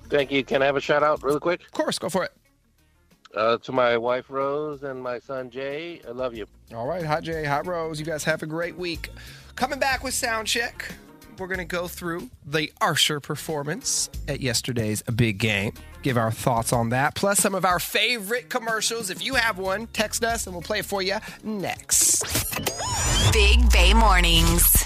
[0.07, 0.43] Thank you.
[0.43, 1.61] Can I have a shout out really quick?
[1.61, 2.36] Of course, go for it.
[3.35, 6.47] Uh, to my wife Rose and my son Jay, I love you.
[6.73, 7.99] All right, hi Jay, hi Rose.
[7.99, 9.09] You guys have a great week.
[9.55, 10.93] Coming back with sound check.
[11.37, 15.73] We're going to go through the Usher performance at yesterday's big game.
[16.01, 19.09] Give our thoughts on that, plus some of our favorite commercials.
[19.11, 22.23] If you have one, text us and we'll play it for you next.
[23.31, 24.76] Big Bay Mornings.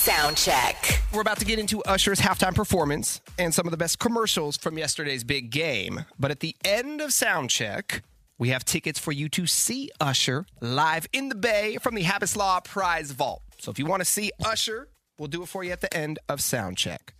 [0.00, 1.02] Sound check.
[1.12, 4.78] We're about to get into Usher's halftime performance and some of the best commercials from
[4.78, 6.06] yesterday's big game.
[6.18, 8.02] But at the end of sound check,
[8.38, 12.34] we have tickets for you to see Usher live in the Bay from the Habits
[12.34, 13.42] Law Prize Vault.
[13.58, 14.88] So if you want to see Usher,
[15.18, 17.12] we'll do it for you at the end of sound check.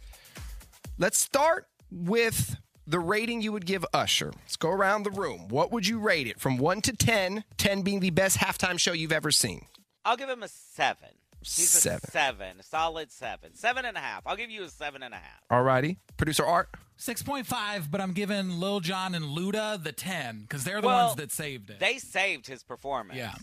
[0.97, 2.57] Let's start with
[2.87, 4.33] the rating you would give Usher.
[4.45, 5.49] Let's go around the room.
[5.49, 8.95] What would you rate it from 1 to 10, 10 being the best halftime show
[8.95, 9.67] you've ever seen?
[10.03, 11.11] I'll give him a seven.
[11.41, 12.01] He's Seven.
[12.07, 14.27] a seven, solid seven, seven and a half.
[14.27, 15.41] I'll give you a seven and a half.
[15.51, 15.97] Alrighty.
[16.17, 16.69] Producer Art?
[16.99, 21.17] 6.5, but I'm giving Lil Jon and Luda the 10 because they're the Well, ones
[21.17, 21.81] that saved it.
[21.81, 23.17] They saved his performance.
[23.19, 23.35] Yeah.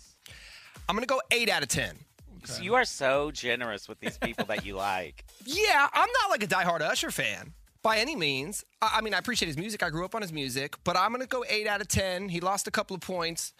[0.87, 1.97] I'm going to go 8 out of 10.
[2.45, 5.25] So you are so generous with these people that you like.
[5.43, 8.63] Yeah, I'm not like a diehard Usher fan by any means.
[8.81, 9.81] I, I mean, I appreciate his music.
[9.81, 12.29] I grew up on his music, but I'm going to go 8 out of 10.
[12.29, 13.53] He lost a couple of points.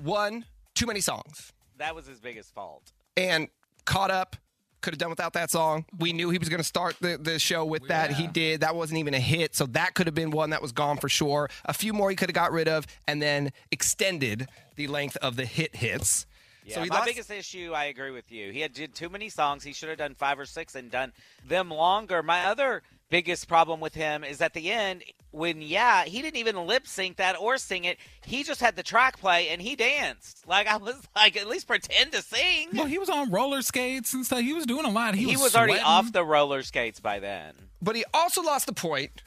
[0.00, 1.52] One, too many songs.
[1.78, 2.92] That was his biggest fault.
[3.16, 3.48] And
[3.84, 4.36] caught up.
[4.80, 5.84] Could have done without that song.
[5.96, 8.10] We knew he was going to start the, the show with that.
[8.10, 8.62] He did.
[8.62, 9.54] That wasn't even a hit.
[9.54, 11.48] So that could have been one that was gone for sure.
[11.64, 15.36] A few more he could have got rid of and then extended the length of
[15.36, 16.26] the hit hits.
[16.64, 17.06] Yeah, so he my lost.
[17.06, 18.50] biggest issue, I agree with you.
[18.50, 19.62] He had did too many songs.
[19.62, 21.12] He should have done five or six and done
[21.46, 22.22] them longer.
[22.22, 26.56] My other biggest problem with him is at the end when yeah he didn't even
[26.66, 27.98] lip sync that or sing it.
[28.24, 30.46] He just had the track play and he danced.
[30.46, 32.68] Like I was like at least pretend to sing.
[32.72, 34.40] Well, he was on roller skates and stuff.
[34.40, 35.14] He was doing a lot.
[35.14, 37.54] He, He, was, was, already off the roller skates by then.
[37.80, 39.22] But he also lost the point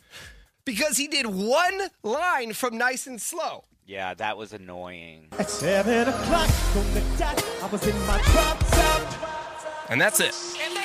[0.63, 3.65] because he did one line from Nice and Slow.
[3.85, 5.27] Yeah, that was annoying.
[5.37, 9.91] At seven o'clock on the dot, I was in my drop top.
[9.91, 10.33] And that's it.
[10.59, 10.84] And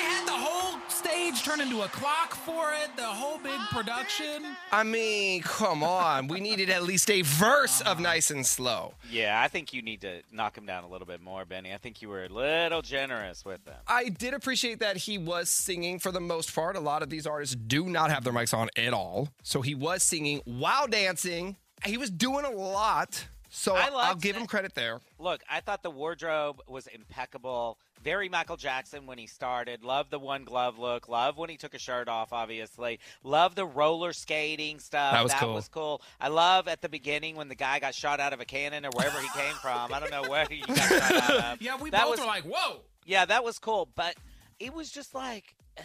[1.35, 4.55] stage turn into a clock for it, the whole big production.
[4.71, 6.27] I mean, come on.
[6.27, 8.01] We needed at least a verse of uh-huh.
[8.01, 8.93] Nice and Slow.
[9.09, 11.73] Yeah, I think you need to knock him down a little bit more, Benny.
[11.73, 13.77] I think you were a little generous with them.
[13.87, 16.75] I did appreciate that he was singing for the most part.
[16.75, 19.29] A lot of these artists do not have their mics on at all.
[19.43, 21.57] So he was singing while dancing.
[21.85, 23.27] He was doing a lot.
[23.53, 25.01] So I I'll liked give him credit there.
[25.19, 27.77] Look, I thought the wardrobe was impeccable.
[28.03, 29.83] Very Michael Jackson when he started.
[29.83, 31.07] Love the one glove look.
[31.07, 32.99] Love when he took a shirt off, obviously.
[33.23, 35.13] Love the roller skating stuff.
[35.13, 35.53] That was cool.
[35.53, 36.01] was cool.
[36.19, 38.89] I love at the beginning when the guy got shot out of a cannon or
[38.93, 39.93] wherever he came from.
[39.93, 41.61] I don't know where he got shot out of.
[41.61, 42.81] Yeah, we That both was- were like, whoa.
[43.05, 43.87] Yeah, that was cool.
[43.95, 44.15] But
[44.59, 45.81] it was just like uh,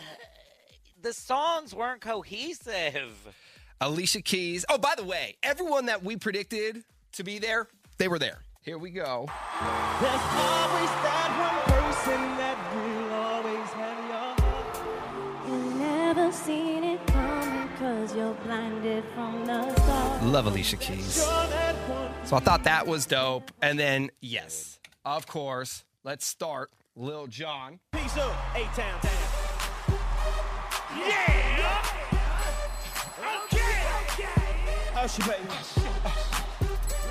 [1.03, 3.35] the songs weren't cohesive.
[3.81, 4.65] Alicia Keys.
[4.71, 8.39] Oh, by the way, everyone that we predicted to be there, they were there.
[8.63, 9.29] Here we go.
[16.47, 20.23] Seen it coming cause you're blinded from the start.
[20.23, 21.17] Love Alicia Keys.
[21.17, 22.13] You're that one.
[22.25, 23.51] So I thought that was dope.
[23.63, 27.81] And then, yes, of course, let's start Lil Jon.
[27.91, 29.11] Peace up, A-Town Town.
[30.97, 31.85] Yeah!
[33.43, 33.85] Okay!
[34.95, 35.49] Usher, baby.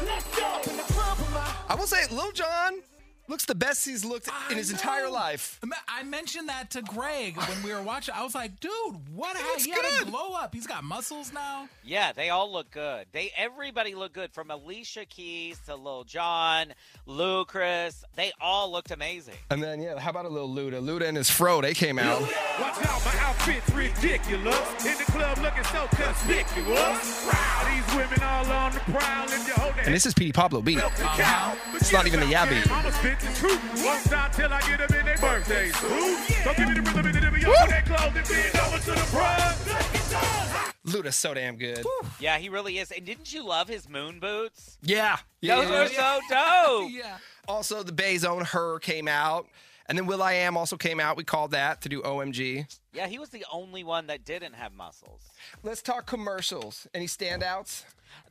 [0.06, 0.62] Let's go.
[0.72, 2.80] In the club with my I will say, Lil Jon
[3.28, 5.60] looks the best he's looked in his entire life.
[5.88, 8.14] I mentioned that to Greg when we were watching.
[8.16, 8.72] I was like, dude,
[9.14, 9.36] what?
[9.38, 10.12] How, looks he had a good.
[10.12, 10.54] glow up.
[10.54, 11.68] He's got muscles now.
[11.84, 13.08] Yeah, they all look good.
[13.12, 16.74] They everybody looked good from Alicia Keys to Lil Jon,
[17.06, 18.04] Lucas.
[18.16, 19.36] They all looked amazing.
[19.50, 20.82] And then, yeah, how about a little Luda?
[20.82, 22.22] Luda and his fro, they came out.
[22.22, 24.86] Watch out, my outfit's ridiculous.
[24.86, 27.28] In the club looking so conspicuous.
[27.28, 29.26] Wow, these women all on the prowl.
[29.26, 30.80] If And this is Petey Pablo beat.
[30.80, 32.46] It's not even the yeah
[33.20, 33.28] beat.
[33.28, 33.86] I'ma spit the truth.
[33.86, 35.76] Won't stop till I get them in their birthdays.
[35.84, 37.42] Ooh, So give me the rhythm and the rhythm.
[37.42, 40.72] Y'all that clothes and bend over to the front.
[40.86, 41.84] Luda's so damn good.
[42.20, 42.92] Yeah, he really is.
[42.92, 44.78] And didn't you love his moon boots?
[44.84, 45.18] Yeah.
[45.42, 46.92] Those were so dope.
[46.92, 47.18] yeah.
[47.48, 48.80] Also, the Bay's own H.E.R.
[48.80, 49.48] came out.
[49.88, 51.16] And then will.i.am also came out.
[51.16, 52.66] We called that to do OMG.
[52.94, 55.22] Yeah, he was the only one that didn't have muscles.
[55.64, 56.88] Let's talk commercials.
[56.94, 57.84] Any standouts?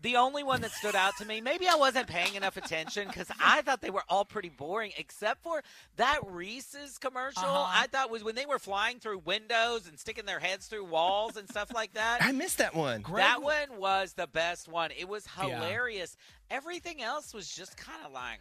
[0.02, 3.28] The only one that stood out to me, maybe I wasn't paying enough attention because
[3.40, 5.62] I thought they were all pretty boring, except for
[5.96, 7.42] that Reese's commercial.
[7.44, 7.66] Uh-huh.
[7.82, 11.36] I thought was when they were flying through windows and sticking their heads through walls
[11.36, 12.18] and stuff like that.
[12.22, 13.02] I missed that one.
[13.14, 14.90] that one was the best one.
[14.96, 15.44] It was Yeah.
[15.44, 16.16] hilarious.
[16.50, 18.40] Everything else was just kind of like.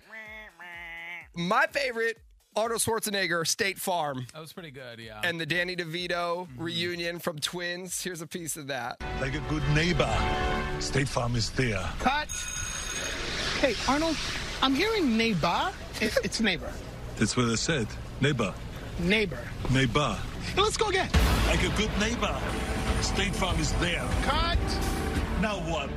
[1.35, 2.17] My favorite,
[2.55, 4.27] Arnold Schwarzenegger, State Farm.
[4.33, 5.21] That was pretty good, yeah.
[5.23, 8.01] And the Danny DeVito reunion from Twins.
[8.03, 9.01] Here's a piece of that.
[9.19, 10.09] Like a good neighbor,
[10.79, 11.81] State Farm is there.
[11.99, 12.27] Cut.
[13.59, 14.17] Hey, Arnold,
[14.61, 15.71] I'm hearing neighbor.
[15.99, 16.71] It- It's neighbor.
[17.17, 17.87] That's what I said.
[18.21, 18.53] Neighbor.
[18.99, 19.39] Neighbor.
[19.71, 20.17] Neighbor.
[20.55, 21.09] Hey, let's go again.
[21.47, 22.39] Like a good neighbor,
[23.01, 24.05] State Farm is there.
[24.23, 24.59] Cut.
[25.41, 25.89] Now what?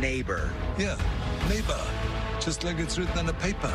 [0.00, 0.50] Neighbor.
[0.76, 0.96] Yeah,
[1.48, 1.80] neighbor.
[2.40, 3.72] Just like it's written on the paper.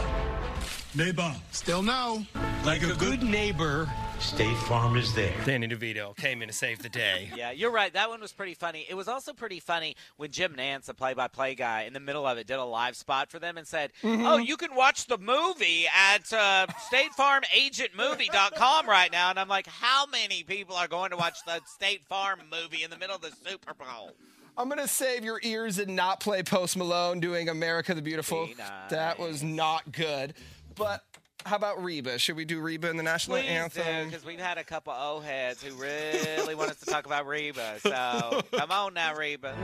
[0.96, 1.36] Neighbor.
[1.52, 2.26] Still no.
[2.64, 3.90] Like a good neighbor,
[4.20, 5.34] State Farm is there.
[5.44, 7.30] Danny DeVito came in to save the day.
[7.36, 7.92] Yeah, you're right.
[7.92, 8.86] That one was pretty funny.
[8.90, 12.38] It was also pretty funny when Jim Nantz, the play-by-play guy, in the middle of
[12.38, 14.26] it, did a live spot for them and said, Mm-hmm.
[14.26, 20.06] "Oh, you can watch the movie at uh, StateFarmAgentMovie.com right now." And I'm like, "How
[20.06, 23.32] many people are going to watch the State Farm movie in the middle of the
[23.48, 24.12] Super Bowl?"
[24.58, 28.48] I'm gonna save your ears and not play Post Malone doing America the Beautiful.
[28.90, 30.34] That was not good.
[30.76, 31.04] But
[31.46, 32.18] how about Reba?
[32.20, 34.10] Should we do Reba in the national Please anthem?
[34.10, 37.80] because we've had a couple O heads who really want us to talk about Reba.
[37.82, 39.56] So come on now, Reba.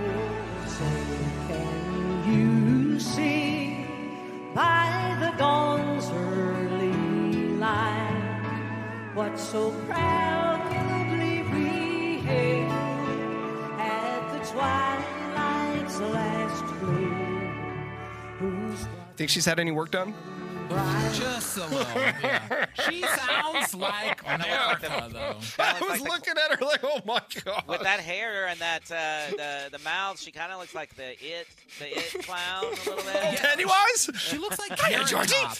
[2.28, 3.86] You see
[4.54, 6.92] by the dawn's early
[7.58, 12.72] light what so proudly we hailed
[13.80, 17.92] at the twilight's last gleam.
[18.40, 18.86] Whose
[19.18, 20.14] Think she's had any work done?
[21.14, 22.02] Just a little.
[22.02, 22.66] Yeah.
[22.90, 25.36] She sounds like America, though.
[25.64, 27.64] I was looking at her like, oh my god.
[27.68, 31.12] With that hair and that uh, the the mouth, she kind of looks like the
[31.24, 31.48] it
[31.80, 33.40] the it clown a little bit.
[33.42, 34.10] Pennywise?
[34.16, 35.34] She looks like Hiya, Carrot Georgie.
[35.36, 35.58] Top.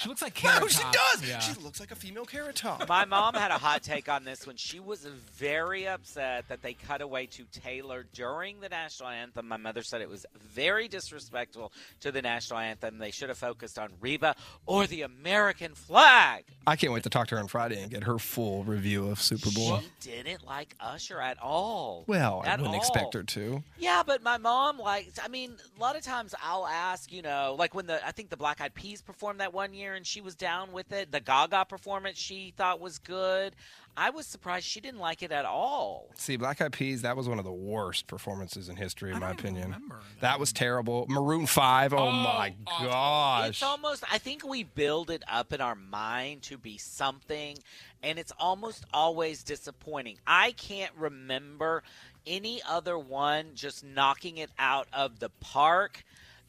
[0.00, 0.94] She looks like Carrot No, she Top.
[0.94, 1.28] does.
[1.28, 1.38] Yeah.
[1.40, 2.88] She looks like a female carrot top.
[2.88, 4.56] My mom had a hot take on this one.
[4.56, 9.46] She was very upset that they cut away to Taylor during the national anthem.
[9.46, 10.24] My mother said it was
[10.54, 11.70] very disrespectful
[12.00, 12.96] to the national anthem.
[12.96, 16.44] They should have focused on Reba or the American flag.
[16.66, 19.20] I can't wait to talk to her on Friday and get her full review of
[19.20, 19.80] Super Bowl.
[20.00, 22.04] She didn't like Usher at all.
[22.06, 22.74] Well, I wouldn't all.
[22.76, 23.62] expect her to.
[23.78, 25.18] Yeah, but my mom likes.
[25.22, 28.30] I mean, a lot of times I'll ask, you know, like when the I think
[28.30, 31.12] the Black Eyed Peas performed that one year and she was down with it.
[31.12, 33.54] The Gaga performance she thought was good.
[33.96, 36.08] I was surprised she didn't like it at all.
[36.14, 39.32] See, Black Eyed Peas, that was one of the worst performances in history, in my
[39.32, 39.74] opinion.
[40.20, 41.06] That was terrible.
[41.08, 43.48] Maroon 5, oh, my gosh.
[43.48, 44.04] It's almost.
[44.10, 47.58] I think we build it up in our mind to be something,
[48.02, 50.18] and it's almost always disappointing.
[50.26, 51.82] I can't remember
[52.26, 56.04] any other one just knocking it out of the park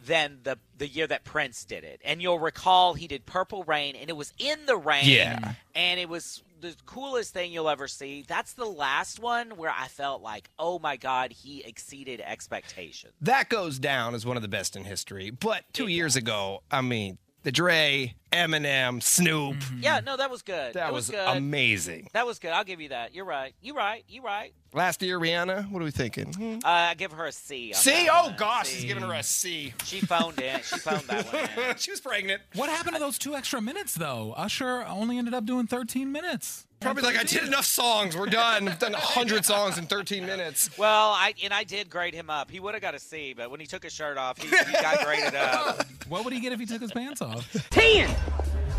[0.06, 2.02] than the the year that Prince did it.
[2.04, 5.06] And you'll recall he did Purple Rain, and it was in the rain.
[5.06, 5.54] Yeah.
[5.76, 8.24] And it was the coolest thing you'll ever see.
[8.28, 13.14] That's the last one where I felt like, oh my God, he exceeded expectations.
[13.22, 15.32] That goes down as one of the best in history.
[15.32, 19.58] But two years ago, I mean, the Dre, Eminem, Snoop.
[19.80, 20.74] Yeah, no, that was good.
[20.76, 21.20] That It was good.
[21.38, 22.08] amazing.
[22.14, 22.52] That was good.
[22.52, 23.14] I'll give you that.
[23.14, 23.54] You're right.
[23.62, 24.04] You're right.
[24.08, 24.54] You're right.
[24.74, 26.34] Last year, Rihanna, what are we thinking?
[26.34, 26.56] Hmm.
[26.64, 27.74] Uh, I give her a C.
[27.74, 27.92] on C?
[27.92, 28.36] that Oh, one.
[28.38, 28.76] gosh, C.
[28.76, 29.74] she's giving her a C.
[29.84, 30.62] She phoned in.
[30.62, 31.26] She phoned that
[31.58, 31.76] one in.
[31.78, 32.42] she was pregnant.
[32.56, 34.34] What happened to those two extra minutes, though?
[34.38, 36.68] Usher only ended up doing 13 minutes.
[36.82, 38.18] Probably like, I did enough songs.
[38.18, 38.68] We're done.
[38.68, 40.76] I've done 100 songs in 13 minutes.
[40.80, 42.50] Well, I and I did grade him up.
[42.50, 44.74] He would have got a C, but when he took his shirt off, he, he
[44.74, 45.86] got graded up.
[46.10, 47.48] What would he get if he took his pants off?
[47.70, 48.10] 10.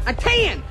[0.06, 0.62] A 10.